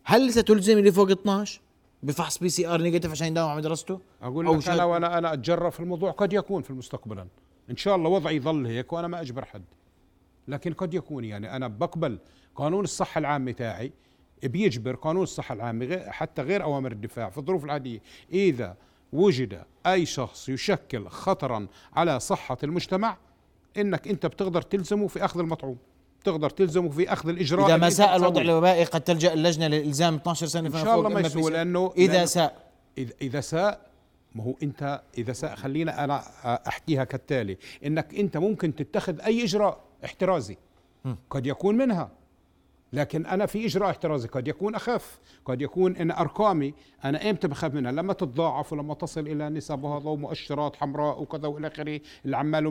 هل 0.05 0.33
ستلزم 0.33 0.79
اللي 0.79 0.92
فوق 0.92 1.11
12 1.11 1.61
بفحص 2.03 2.39
PCR 2.38 2.83
negative 2.83 3.11
عشان 3.11 3.27
يداوم 3.27 3.51
على 3.51 3.59
مدرسته؟ 3.59 4.01
أقول 4.23 4.59
لك 4.59 4.69
أنا 4.69 4.85
وأنا 4.85 5.19
أنا 5.19 5.33
اتجرب 5.33 5.73
في 5.73 5.81
الموضوع 5.81 6.11
قد 6.11 6.33
يكون 6.33 6.63
في 6.63 6.71
المستقبل 6.71 7.27
إن 7.71 7.77
شاء 7.77 7.97
الله 7.97 8.11
وضعي 8.11 8.37
يظل 8.37 8.67
هيك 8.67 8.93
وأنا 8.93 9.09
ما 9.09 9.21
أجبر 9.21 9.45
حد. 9.45 9.65
لكن 10.49 10.73
قد 10.73 10.95
يكون 10.95 11.25
يعني 11.25 11.57
أنا 11.57 11.69
بقبل 11.69 12.19
قانون 12.55 12.85
الصحة 12.85 13.19
العامه 13.19 13.53
تاعي 13.53 13.93
بيجبر 14.43 14.95
قانون 14.95 15.23
الصحة 15.23 15.53
العامة 15.53 16.11
حتى 16.11 16.43
غير 16.43 16.63
أوامر 16.63 16.93
الدفاع. 16.93 17.31
في 17.31 17.39
الظروف 17.39 17.65
العادية 17.65 18.03
إذا 18.33 18.77
وجد 19.13 19.63
أي 19.87 20.07
شخص 20.07 20.49
يشكل 20.49 21.09
خطرا 21.09 21.67
على 21.93 22.21
صحة 22.21 22.59
المجتمع 22.65 23.17
إنك 23.77 24.09
أنت 24.09 24.27
بتقدر 24.27 24.63
تلزمه 24.63 25.07
في 25.07 25.25
أخذ 25.25 25.41
المطعوم. 25.41 25.79
تقدر 26.25 26.51
تلزمه 26.51 26.89
في 26.89 27.13
أخذ 27.13 27.29
الإجراء 27.29 27.67
إذا 27.67 27.77
ما 27.77 27.91
ساء 27.91 28.17
الوضع 28.17 28.41
الوبائي 28.41 28.85
قد 28.85 29.01
تلجأ 29.01 29.33
اللجنة 29.33 29.67
لإلزام 29.67 30.15
12 30.15 30.47
سنة 30.47 30.69
إن 30.69 30.85
شاء 30.85 30.99
الله 30.99 31.09
ما 31.09 31.21
يسوء 31.21 31.51
لأنه 31.51 31.93
إذا 31.97 32.25
ساء. 32.25 32.57
إذا 32.99 33.13
إذا 33.23 33.41
ساء 33.41 33.81
ما 34.35 34.45
هو 34.45 34.55
أنت 34.63 35.01
إذا 35.19 35.33
ساء 35.33 35.55
خلينا 35.55 36.05
أنا 36.05 36.23
أحكيها 36.69 37.05
كالتالي. 37.05 37.59
إنك 37.87 38.15
أنت 38.15 38.37
ممكن 38.37 38.75
تتخذ 38.75 39.21
أي 39.21 39.45
إجراء 39.45 39.81
احترازي. 40.05 40.57
قد 41.31 41.47
يكون 41.47 41.77
منها. 41.77 42.11
لكن 42.92 43.27
أنا 43.27 43.46
في 43.46 43.66
إجراء 43.66 43.90
احترازي. 43.90 44.29
قد 44.29 44.48
يكون 44.48 44.74
أخف 44.74 45.18
قد 45.44 45.62
يكون 45.62 45.96
إن 45.96 46.11
أرقامي 46.11 46.74
أنا 47.05 47.31
إمتى 47.31 47.48
بخاف 47.48 47.74
منها؟ 47.74 47.92
لما 47.92 48.12
تتضاعف 48.12 48.72
ولما 48.72 48.94
تصل 48.94 49.20
إلى 49.20 49.48
نسب 49.48 49.85
وهذا 49.85 50.09
ومؤشرات 50.09 50.77
حمراء 50.77 51.22
وكذا 51.22 51.48
وإلى 51.48 51.66
آخره 51.66 52.01
اللي 52.24 52.37
عماله 52.37 52.70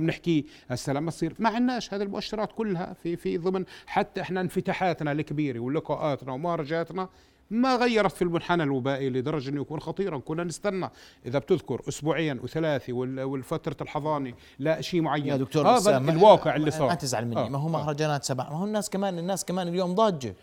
هسه 0.69 0.93
لما 0.93 1.12
تصير 1.12 1.34
ما 1.39 1.49
عندناش 1.49 1.93
هذه 1.93 2.03
المؤشرات 2.03 2.51
كلها 2.51 2.93
في 2.93 3.15
في 3.15 3.38
ضمن 3.38 3.65
حتى 3.88 4.21
إحنا 4.21 4.41
انفتاحاتنا 4.41 5.12
الكبيرة 5.12 5.60
ولقاءاتنا 5.60 6.34
ومهرجاتنا 6.34 7.10
ما 7.52 7.76
غيرت 7.76 8.12
في 8.12 8.22
المنحنى 8.22 8.64
الوبائي 8.64 9.10
لدرجة 9.10 9.50
انه 9.50 9.62
يكون 9.62 9.80
خطيرا. 9.80 10.18
كنا 10.18 10.44
نستنى 10.44 10.90
إذا 11.26 11.40
بتذكر 11.40 11.82
أسبوعين 11.88 12.40
وثلاثه 12.40 12.94
والفترة 12.94 13.76
الحضانه 13.82 14.34
لا 14.60 14.82
شيء 14.82 15.02
معين. 15.02 15.28
يا 15.28 15.38
دكتور 15.38 15.68
هذا 15.68 15.98
الواقع 15.98 16.56
اللي 16.56 16.72
صار. 16.72 16.88
ما 16.88 16.96
تزعل 16.96 17.26
مني. 17.28 17.40
آه. 17.40 17.50
ما 17.50 17.58
هو 17.58 17.70
مهرجانات 17.70 18.24
سبع. 18.24 18.50
ما 18.50 18.56
هو 18.58 18.66
الناس 18.66 18.90
كمان 18.90 19.20
الناس 19.20 19.46
كمان 19.46 19.68
اليوم 19.68 19.96
ضاجة. 19.96 20.36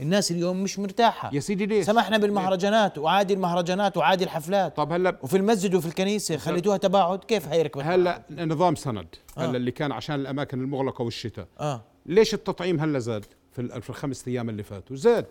الناس 0.00 0.30
اليوم 0.30 0.62
مش 0.62 0.78
مرتاحة. 0.78 1.30
يا 1.32 1.40
سيدي 1.40 1.66
ليش؟ 1.66 1.86
سمحنا 1.86 2.18
بالمهرجانات 2.18 2.98
وعادي 2.98 3.34
المهرجانات 3.34 3.96
وعادي 3.96 4.24
الحفلات. 4.24 4.76
طب 4.76 4.92
هلا 4.92 5.18
وفي 5.22 5.36
المسجد 5.36 5.74
وفي 5.74 5.86
الكنيسة 5.86 6.36
خليتوها 6.36 6.76
تباعد. 6.76 7.24
كيف 7.24 7.48
هيركب 7.48 7.80
هلا 7.84 8.22
نظام 8.30 8.74
سند 8.74 9.06
آه. 9.38 9.40
هلا 9.40 9.56
اللي 9.56 9.70
كان 9.70 9.92
عشان 9.92 10.14
الأماكن 10.14 10.60
المغلقة 10.60 11.02
والشتاء. 11.02 11.46
آه. 11.60 11.82
ليش 12.06 12.34
التطعيم 12.34 12.80
هلا 12.80 12.98
زاد 12.98 13.24
في 13.52 13.80
في 13.80 13.90
الخمس 13.90 14.28
أيام 14.28 14.48
اللي 14.48 14.62
فاتوا؟ 14.62 14.96
زاد. 14.96 15.26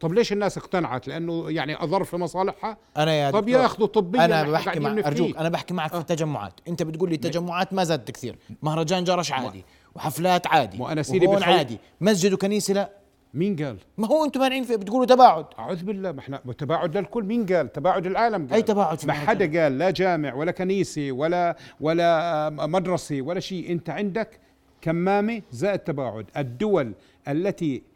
طب 0.00 0.12
ليش 0.12 0.32
الناس 0.32 0.58
اقتنعت؟ 0.58 1.08
لأنه 1.08 1.50
يعني 1.50 1.82
أضر 1.82 2.04
في 2.04 2.16
مصالحها؟ 2.16 2.76
أنا 2.96 3.12
يا 3.14 3.30
طب 3.30 3.48
ياخذوا 3.48 3.86
طبيا 3.86 4.24
أنا 4.24 4.50
بحكي 4.50 4.80
مع 4.80 4.90
أرجوك 4.90 5.36
أنا 5.36 5.48
بحكي 5.48 5.74
معك 5.74 5.90
آه. 5.92 5.94
في 5.94 6.00
التجمعات 6.00 6.52
أنت 6.68 6.82
بتقول 6.82 7.08
لي 7.08 7.14
التجمعات 7.14 7.72
ما 7.72 7.84
زادت 7.84 8.10
كثير. 8.10 8.38
مهرجان 8.62 9.04
جرش 9.04 9.32
عادي 9.32 9.64
وحفلات 9.94 10.46
عادي 10.46 10.82
وأنا 10.82 11.02
سيدي 11.02 11.26
وهون 11.26 11.42
عادي. 11.42 11.78
مسجد 12.00 12.32
وكنيسة 12.32 12.74
لا. 12.74 12.90
مين 13.34 13.56
قال؟ 13.56 13.76
ما 13.98 14.06
هو 14.06 14.24
أنتم 14.24 14.40
مانعين 14.40 14.64
فيه 14.64 14.76
بتقولوا 14.76 15.06
تباعد. 15.06 15.46
أعوذ 15.58 15.82
بالله 15.84 16.12
ما 16.12 16.20
إحنا 16.20 16.40
تباعد 16.58 16.96
للكل 16.96 17.24
مين 17.24 17.46
قال؟ 17.46 17.72
تباعد 17.72 18.06
العالم 18.06 18.46
قال. 18.46 18.54
أي 18.54 18.62
تباعد 18.62 19.06
ما 19.06 19.12
حدا 19.12 19.60
قال. 19.62 19.78
لا 19.78 19.90
جامع 19.90 20.34
ولا 20.34 20.52
كنيسة 20.52 21.12
ولا 21.12 21.56
ولا 21.80 22.50
مدرسة 22.50 23.22
ولا 23.22 23.40
شيء. 23.40 23.72
أنت 23.72 23.90
عندك 23.90 24.40
كمامة 24.80 25.42
زائد 25.50 25.78
تباعد. 25.78 26.26
الدول 26.36 26.92
التي 27.28 27.76
آه، 27.76 27.78
آه، 27.78 27.89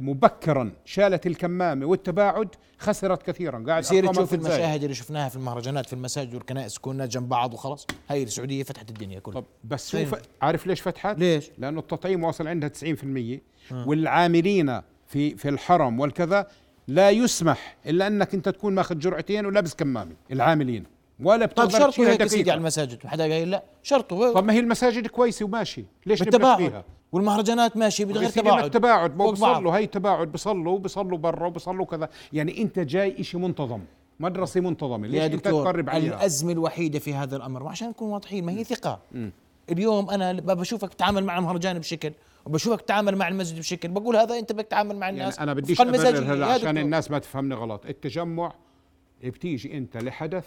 مبكرا. 0.00 0.72
شالت 0.84 1.26
الكمامة 1.26 1.86
والتباعد 1.86 2.48
خسرت 2.78 3.22
كثيرا. 3.22 3.64
قاعد 3.66 3.82
يصير 3.82 4.12
تشوف 4.12 4.34
المشاهد 4.34 4.82
اللي 4.82 4.94
شفناها 4.94 5.28
في 5.28 5.36
المهرجانات 5.36 5.86
في 5.86 5.92
المساجد 5.92 6.34
والكنائس 6.34 6.78
كنا 6.78 7.06
جنب 7.06 7.28
بعض 7.28 7.54
وخلاص. 7.54 7.86
هي 8.08 8.22
السعودية 8.22 8.62
فتحت 8.62 8.88
الدنيا 8.88 9.18
كلها. 9.18 9.40
طب 9.40 9.46
بس 9.64 9.90
شوف 9.90 10.14
عارف 10.42 10.66
ليش 10.66 10.80
فتحت؟ 10.80 11.18
ليش؟ 11.18 11.50
لأنه 11.58 11.80
التطعيم 11.80 12.24
واصل 12.24 12.48
عندها 12.48 12.68
90% 12.68 13.40
آه. 13.72 13.88
والعاملين 13.88 14.80
في 15.06 15.36
في 15.36 15.48
الحرم 15.48 16.00
والكذا 16.00 16.46
لا 16.88 17.10
يسمح 17.10 17.76
إلا 17.86 18.06
أنك 18.06 18.34
أنت 18.34 18.48
تكون 18.48 18.74
ماخذ 18.74 18.98
جرعتين 18.98 19.46
ولابس 19.46 19.74
كمامة 19.74 20.12
العاملين. 20.32 20.84
ولا 21.20 21.46
بتقدر 21.46 21.70
طيب 21.70 21.80
شرطه 21.80 22.10
هيك 22.10 22.26
سيدي 22.26 22.50
على 22.50 22.58
المساجد. 22.58 23.06
حدا 23.06 23.24
قايل 23.24 23.50
لا 23.50 23.64
شرطه. 23.82 24.32
طب 24.32 24.44
ما 24.44 24.52
هي 24.52 24.60
المساجد 24.60 25.06
كويسة 25.06 25.44
وماشي. 25.44 25.84
ليش 26.06 26.22
نبقى 26.22 26.56
فيها؟ 26.56 26.84
والمهرجانات 27.14 27.76
ماشي 27.76 28.04
بدغير 28.04 28.30
تباعد. 28.30 28.64
التباعد 28.64 29.16
بصلوا 29.16 29.76
هي 29.76 29.86
تباعد 29.86 30.32
بصلوا 30.32 30.78
بصلوا 30.78 31.18
برا 31.18 31.46
وبصلوا 31.46 31.86
كذا. 31.86 32.08
يعني 32.32 32.62
انت 32.62 32.78
جاي 32.78 33.24
شيء 33.24 33.40
منتظم 33.40 33.80
مدرسة 34.20 34.60
منتظمة 34.60 35.06
ليش 35.06 35.22
يا 35.22 35.26
دكتور 35.26 35.52
انت 35.52 35.62
تقرب 35.62 35.90
عليها؟ 35.90 36.16
الأزمة 36.16 36.52
الوحيدة 36.52 36.98
في 36.98 37.14
هذا 37.14 37.36
الأمر 37.36 37.62
وعشان 37.62 37.88
نكون 37.88 38.10
واضحين 38.10 38.46
ما 38.46 38.52
هي 38.52 38.64
ثقة. 38.64 38.98
م. 39.12 39.28
اليوم 39.70 40.10
أنا 40.10 40.32
بشوفك 40.32 40.94
تتعامل 40.94 41.24
مع 41.24 41.38
المهرجان 41.38 41.78
بشكل 41.78 42.12
وبشوفك 42.46 42.80
تتعامل 42.80 43.16
مع 43.16 43.28
المسجد 43.28 43.58
بشكل 43.58 43.88
بقول 43.88 44.16
هذا 44.16 44.38
أنت 44.38 44.52
بدك 44.52 44.66
تتعامل 44.66 44.96
مع 44.96 45.08
الناس. 45.08 45.34
يعني 45.38 45.50
أنا 45.50 45.60
بديش 45.60 45.80
هلا 45.80 46.46
عشان 46.46 46.78
الناس 46.78 47.10
ما 47.10 47.18
تفهمني 47.18 47.54
غلط. 47.54 47.86
التجمع 47.86 48.54
بتيجي 49.24 49.78
أنت 49.78 49.96
لحدث 49.96 50.46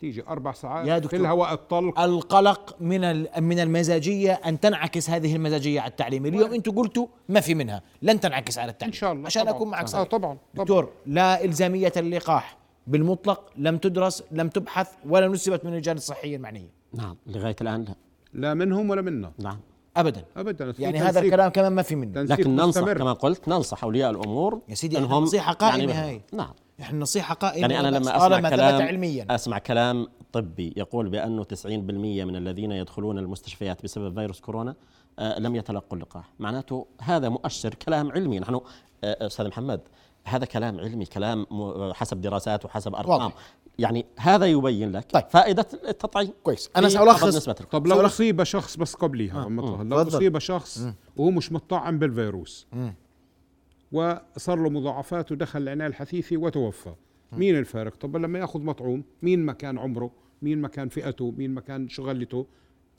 تيجي 0.00 0.24
أربع 0.28 0.52
ساعات 0.52 0.86
يا 0.86 0.98
دكتور 0.98 1.10
في 1.10 1.16
الهواء 1.16 1.52
الطلق. 1.52 2.00
القلق 2.00 2.76
من 2.80 3.26
من 3.42 3.58
المزاجية 3.58 4.32
أن 4.32 4.60
تنعكس 4.60 5.10
هذه 5.10 5.36
المزاجية 5.36 5.80
على 5.80 5.90
التعليم. 5.90 6.26
اليوم 6.26 6.52
أنتم 6.54 6.72
قلتوا 6.72 7.06
ما 7.28 7.40
في 7.40 7.54
منها. 7.54 7.82
لن 8.02 8.20
تنعكس 8.20 8.58
على 8.58 8.70
التعليم. 8.70 8.92
إن 8.92 8.98
شاء 8.98 9.12
الله. 9.12 9.26
عشان 9.26 9.42
طبعًا. 9.42 9.54
أكون 9.54 9.70
معك 9.70 9.88
صحيح. 9.88 10.00
آه 10.00 10.04
طبعا, 10.04 10.38
طبعًا. 10.54 10.64
دكتور 10.64 10.90
لا 11.06 11.44
إلزامية 11.44 11.92
اللقاح 11.96 12.56
بالمطلق 12.86 13.50
لم 13.56 13.78
تدرس 13.78 14.22
لم 14.30 14.48
تبحث 14.48 14.88
ولا 15.08 15.28
نسبت 15.28 15.64
من 15.64 15.72
اللجان 15.72 15.96
الصحيه 15.96 16.36
المعنيه 16.36 16.70
نعم 16.94 17.16
لغاية 17.26 17.56
الآن 17.60 17.84
لا. 17.84 17.94
لا 18.32 18.54
منهم 18.54 18.90
ولا 18.90 19.02
منا. 19.02 19.32
نعم. 19.38 19.58
ابدا. 19.96 20.24
ابدا. 20.36 20.74
يعني 20.78 20.98
هذا 20.98 21.20
الكلام 21.20 21.50
كمان 21.50 21.72
ما 21.72 21.82
في 21.82 21.96
منه 21.96 22.22
لكن 22.22 22.56
ننصح 22.56 22.92
كما 22.92 23.12
قلت 23.12 23.48
ننصح 23.48 23.84
أولياء 23.84 24.10
الأمور 24.10 24.60
يا 24.68 24.74
سيدي 24.74 24.98
أنهم 24.98 25.22
نصيحة 25.22 25.52
قائمة 25.52 25.78
يعني 25.78 25.92
هاي. 25.92 26.22
نعم. 26.32 26.52
إحنا 26.80 26.98
نصيحة 26.98 27.34
قائمة 27.34 27.60
يعني 27.60 27.80
أنا 27.80 27.96
لما 27.96 28.16
أسمع 28.16 28.50
كلام 28.50 28.82
علميا. 28.82 29.26
أسمع 29.30 29.58
كلام 29.58 30.08
طبي 30.32 30.72
يقول 30.76 31.08
بانه 31.08 31.44
90% 31.44 31.66
من 31.66 32.36
الذين 32.36 32.72
يدخلون 32.72 33.18
المستشفيات 33.18 33.82
بسبب 33.84 34.14
فيروس 34.20 34.40
كورونا 34.40 34.74
آه 35.18 35.38
لم 35.38 35.56
يتلقوا 35.56 35.96
اللقاح. 35.98 36.30
معناته 36.38 36.86
هذا 37.00 37.28
مؤشر 37.28 37.74
كلام 37.74 38.12
علمي. 38.12 38.38
نحن 38.38 38.54
آه 38.54 39.26
أستاذ 39.26 39.48
محمد 39.48 39.80
هذا 40.24 40.44
كلام 40.44 40.80
علمي 40.80 41.04
كلام 41.04 41.46
حسب 41.94 42.20
دراسات 42.20 42.64
وحسب 42.64 42.94
أرقام. 42.94 43.22
واضح. 43.22 43.34
يعني 43.78 44.06
هذا 44.18 44.46
يبين 44.46 44.92
لك 44.92 45.12
طيب. 45.12 45.24
فائدة 45.30 45.66
التطعيم 45.88 46.32
كويس. 46.42 46.70
أنا 46.76 46.88
سالخص 46.88 47.48
طب 47.48 47.86
لو 47.86 48.06
أصيب 48.06 48.42
شخص 48.42 48.76
بس 48.76 48.94
قبليها 48.94 49.44
آه. 49.44 49.82
لو 49.82 50.02
أصيب 50.02 50.38
شخص. 50.38 50.86
وهو 51.16 51.30
مش 51.30 51.52
مطعم 51.52 51.98
بالفيروس. 51.98 52.66
وصار 53.92 54.58
له 54.58 54.70
مضاعفات 54.70 55.32
ودخل 55.32 55.62
العناية 55.62 55.88
الحثيثة 55.88 56.36
وتوفى. 56.36 56.94
مين 57.32 57.58
الفارق؟ 57.58 57.96
طب 57.96 58.16
لما 58.16 58.38
يأخذ 58.38 58.60
مطعوم 58.60 59.04
مين 59.22 59.46
مكان 59.46 59.78
عمره؟ 59.78 60.10
مين 60.42 60.60
مكان 60.60 60.88
فئته؟ 60.88 61.34
مين 61.36 61.54
مكان 61.54 61.88
شغلته؟ 61.88 62.46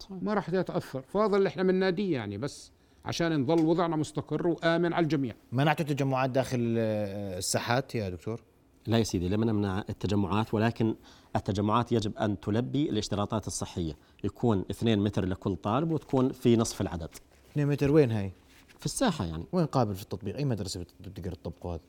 ما 0.10 0.34
راح 0.34 0.50
يتاثر 0.50 1.02
فهذا 1.02 1.38
اللي 1.38 1.50
إحنا 1.50 1.64
بنناديه 1.64 2.14
يعني 2.14 2.38
بس 2.38 2.72
عشان 3.06 3.42
نظل 3.42 3.66
وضعنا 3.66 3.96
مستقر 3.96 4.48
وآمن 4.48 4.94
على 4.94 5.04
الجميع. 5.04 5.36
منعت 5.52 5.82
التجمعات 5.82 6.30
داخل 6.30 6.60
الساحات 6.60 7.96
يا 7.96 8.10
دكتور؟ 8.10 8.42
لا 8.88 8.98
يا 8.98 9.04
سيدي 9.04 9.30
لم 9.30 9.44
نمنع 9.44 9.84
التجمعات 9.90 10.54
ولكن 10.54 10.96
التجمعات 11.36 11.92
يجب 11.92 12.18
أن 12.18 12.40
تلبي 12.40 12.90
الاشتراطات 12.90 13.48
الصحية 13.48 13.98
يكون 14.24 14.66
2 14.72 15.00
متر 15.00 15.26
لكل 15.26 15.56
طالب 15.56 15.92
وتكون 15.92 16.32
في 16.32 16.58
نصف 16.58 16.82
العدد 16.82 17.10
2 17.52 17.68
متر 17.68 17.92
وين 17.92 18.12
هاي؟ 18.12 18.32
في 18.80 18.86
الساحة 18.86 19.26
يعني 19.26 19.46
وين 19.52 19.66
قابل 19.66 19.96
في 19.96 20.02
التطبيق؟ 20.04 20.36
أي 20.36 20.46
مدرسة 20.46 20.86
بتقدر 21.00 21.32
تطبقوا 21.32 21.74
هذا؟ 21.74 21.82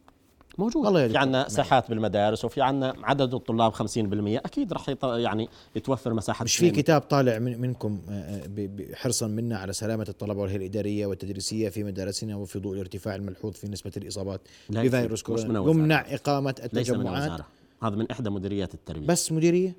موجود. 0.58 0.84
والله 0.84 1.08
في 1.08 1.16
عندنا 1.16 1.48
ساحات 1.48 1.88
بالمدارس 1.88 2.44
وفي 2.44 2.62
عندنا 2.62 2.94
عدد 3.02 3.34
الطلاب 3.34 3.72
50% 3.72 3.80
أكيد 4.44 4.72
راح 4.72 4.94
يعني 5.02 5.48
يتوفر 5.76 6.14
مساحة 6.14 6.44
مش 6.44 6.56
في 6.56 6.70
كتاب 6.70 7.00
طالع 7.00 7.38
من 7.38 7.60
منكم 7.60 8.00
آه، 8.10 8.48
آه، 8.58 8.94
حرصا 8.94 9.26
منا 9.26 9.58
على 9.58 9.72
سلامة 9.72 10.06
الطلبة 10.08 10.40
والهيئة 10.40 10.58
الإدارية 10.58 11.06
والتدريسية 11.06 11.68
في 11.68 11.84
مدارسنا 11.84 12.36
وفي 12.36 12.58
ضوء 12.58 12.74
الارتفاع 12.74 13.14
الملحوظ 13.14 13.52
في 13.52 13.68
نسبة 13.68 13.92
الإصابات 13.96 14.40
بفيروس 14.70 15.22
كورونا. 15.22 15.60
يمنع 15.60 16.14
إقامة 16.14 16.54
التجمعات. 16.64 17.40
هذا 17.82 17.96
من 17.96 18.10
إحدى 18.10 18.30
مديريات 18.30 18.74
التربية. 18.74 19.06
بس 19.06 19.32
مديرية؟ 19.32 19.76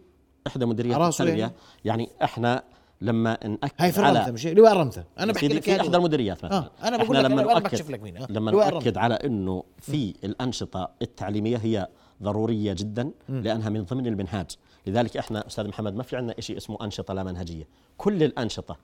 إحدى 0.48 0.66
مديريات 0.66 1.14
التربية. 1.14 1.34
يعني, 1.34 1.54
يعني 1.86 2.10
إحنا 2.24 2.64
لما 3.02 3.38
نأكد 3.48 3.74
هاي 3.80 3.92
في 3.92 4.32
مش 4.32 4.48
لواء 4.48 4.72
الرمثة 4.72 5.04
أنا 5.20 5.34
بحكي 5.34 5.48
لك 5.48 5.64
في 5.64 5.82
احدى 5.82 5.98
المديريات 5.98 6.46
مثلا 6.46 6.58
آه. 6.58 6.72
أنا 6.84 6.98
بقول 6.98 7.18
لك 7.18 7.26
لما 7.26 7.42
أنا 7.42 7.54
نؤكد 7.54 7.92
لك 7.92 8.02
مين. 8.02 8.18
آه. 8.18 8.28
لما 8.30 8.52
نؤكد 8.52 8.98
على 8.98 9.14
إنه 9.16 9.64
في 9.82 10.14
الأنشطة 10.24 10.90
التعليمية 11.02 11.58
هي 11.58 11.88
ضرورية 12.24 12.74
جدا 12.74 13.12
م. 13.30 13.40
لأنها 13.42 13.70
من 13.70 13.84
ضمن 13.84 14.08
المنهاج 14.08 14.52
لذلك 14.88 15.18
إحنا 15.18 15.48
أستاذ 15.48 15.68
محمد 15.68 15.96
ما 15.96 16.04
في 16.04 16.16
عندنا 16.16 16.42
شيء 16.42 16.58
اسمه 16.58 16.78
أنشطة 16.82 17.14
لا 17.14 17.24
منهجية 17.24 17.68
كل 17.98 18.24
الأنشطة 18.24 18.78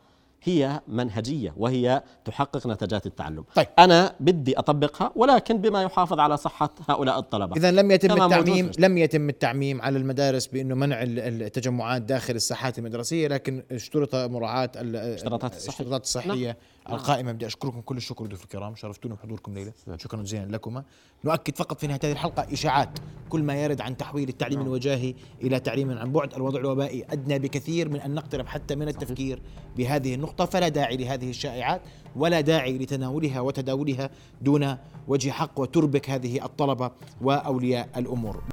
هي 0.43 0.81
منهجية 0.87 1.53
وهي 1.57 2.03
تحقق 2.25 2.67
نتاجات 2.67 3.05
التعلم. 3.05 3.43
طيب. 3.55 3.67
أنا 3.79 4.15
بدي 4.19 4.59
أطبقها 4.59 5.11
ولكن 5.15 5.57
بما 5.57 5.83
يحافظ 5.83 6.19
على 6.19 6.37
صحة 6.37 6.75
هؤلاء 6.89 7.19
الطلبة. 7.19 7.55
اذا 7.55 7.71
لم 7.71 7.91
يتم 7.91 8.23
التعميم 8.23 8.71
لم 8.79 8.97
يتم 8.97 9.29
التعميم 9.29 9.81
على 9.81 9.97
المدارس 9.97 10.47
بأنه 10.47 10.75
منع 10.75 11.03
التجمعات 11.03 12.01
داخل 12.01 12.35
الساحات 12.35 12.79
المدرسية 12.79 13.27
لكن 13.27 13.63
اشترط 13.71 14.15
مراعاة 14.15 14.71
الاشتراطات 14.75 15.53
الصحية. 15.53 15.65
الاشتراطات 15.65 16.03
الصحية. 16.03 16.47
نعم. 16.47 16.55
القائمة 16.89 17.31
بدي 17.31 17.45
أشكركم 17.45 17.81
كل 17.81 17.97
الشكر 17.97 18.25
ضيوف 18.25 18.43
الكرام 18.43 18.75
شرفتونا 18.75 19.15
بحضوركم 19.15 19.53
ليلة. 19.53 19.73
نعم. 19.87 19.97
شكرا 19.97 20.23
جزيلا 20.23 20.45
لكم 20.45 20.81
نؤكد 21.23 21.55
فقط 21.55 21.79
في 21.79 21.87
نهاية 21.87 21.99
هذه 22.03 22.11
الحلقة 22.11 22.53
إشاعات. 22.53 22.99
كل 23.29 23.43
ما 23.43 23.63
يرد 23.63 23.81
عن 23.81 23.97
تحويل 23.97 24.29
التعليم 24.29 24.59
نعم. 24.59 24.67
الوجاهي 24.67 25.15
إلى 25.41 25.59
تعليم 25.59 25.91
عن 25.91 26.11
بعد 26.11 26.33
الوضع 26.33 26.59
الوبائي 26.59 27.05
أدنى 27.09 27.39
بكثير 27.39 27.89
من 27.89 28.01
أن 28.01 28.13
نقترب 28.13 28.47
حتى 28.47 28.75
من 28.75 28.87
التفكير 28.87 29.41
بهذه 29.77 30.15
النقطة. 30.15 30.45
فلا 30.45 30.67
داعي 30.67 30.97
لهذه 30.97 31.29
الشائعات 31.29 31.81
ولا 32.15 32.41
داعي 32.41 32.77
لتناولها 32.77 33.39
وتداولها 33.39 34.09
دون 34.41 34.77
وجه 35.07 35.31
حق 35.31 35.59
وتربك 35.59 36.09
هذه 36.09 36.45
الطلبة 36.45 36.91
وأولياء 37.21 37.89
الأمور. 37.97 38.43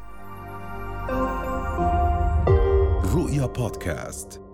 رؤيا 3.15 3.47
بودكاست. 3.47 4.50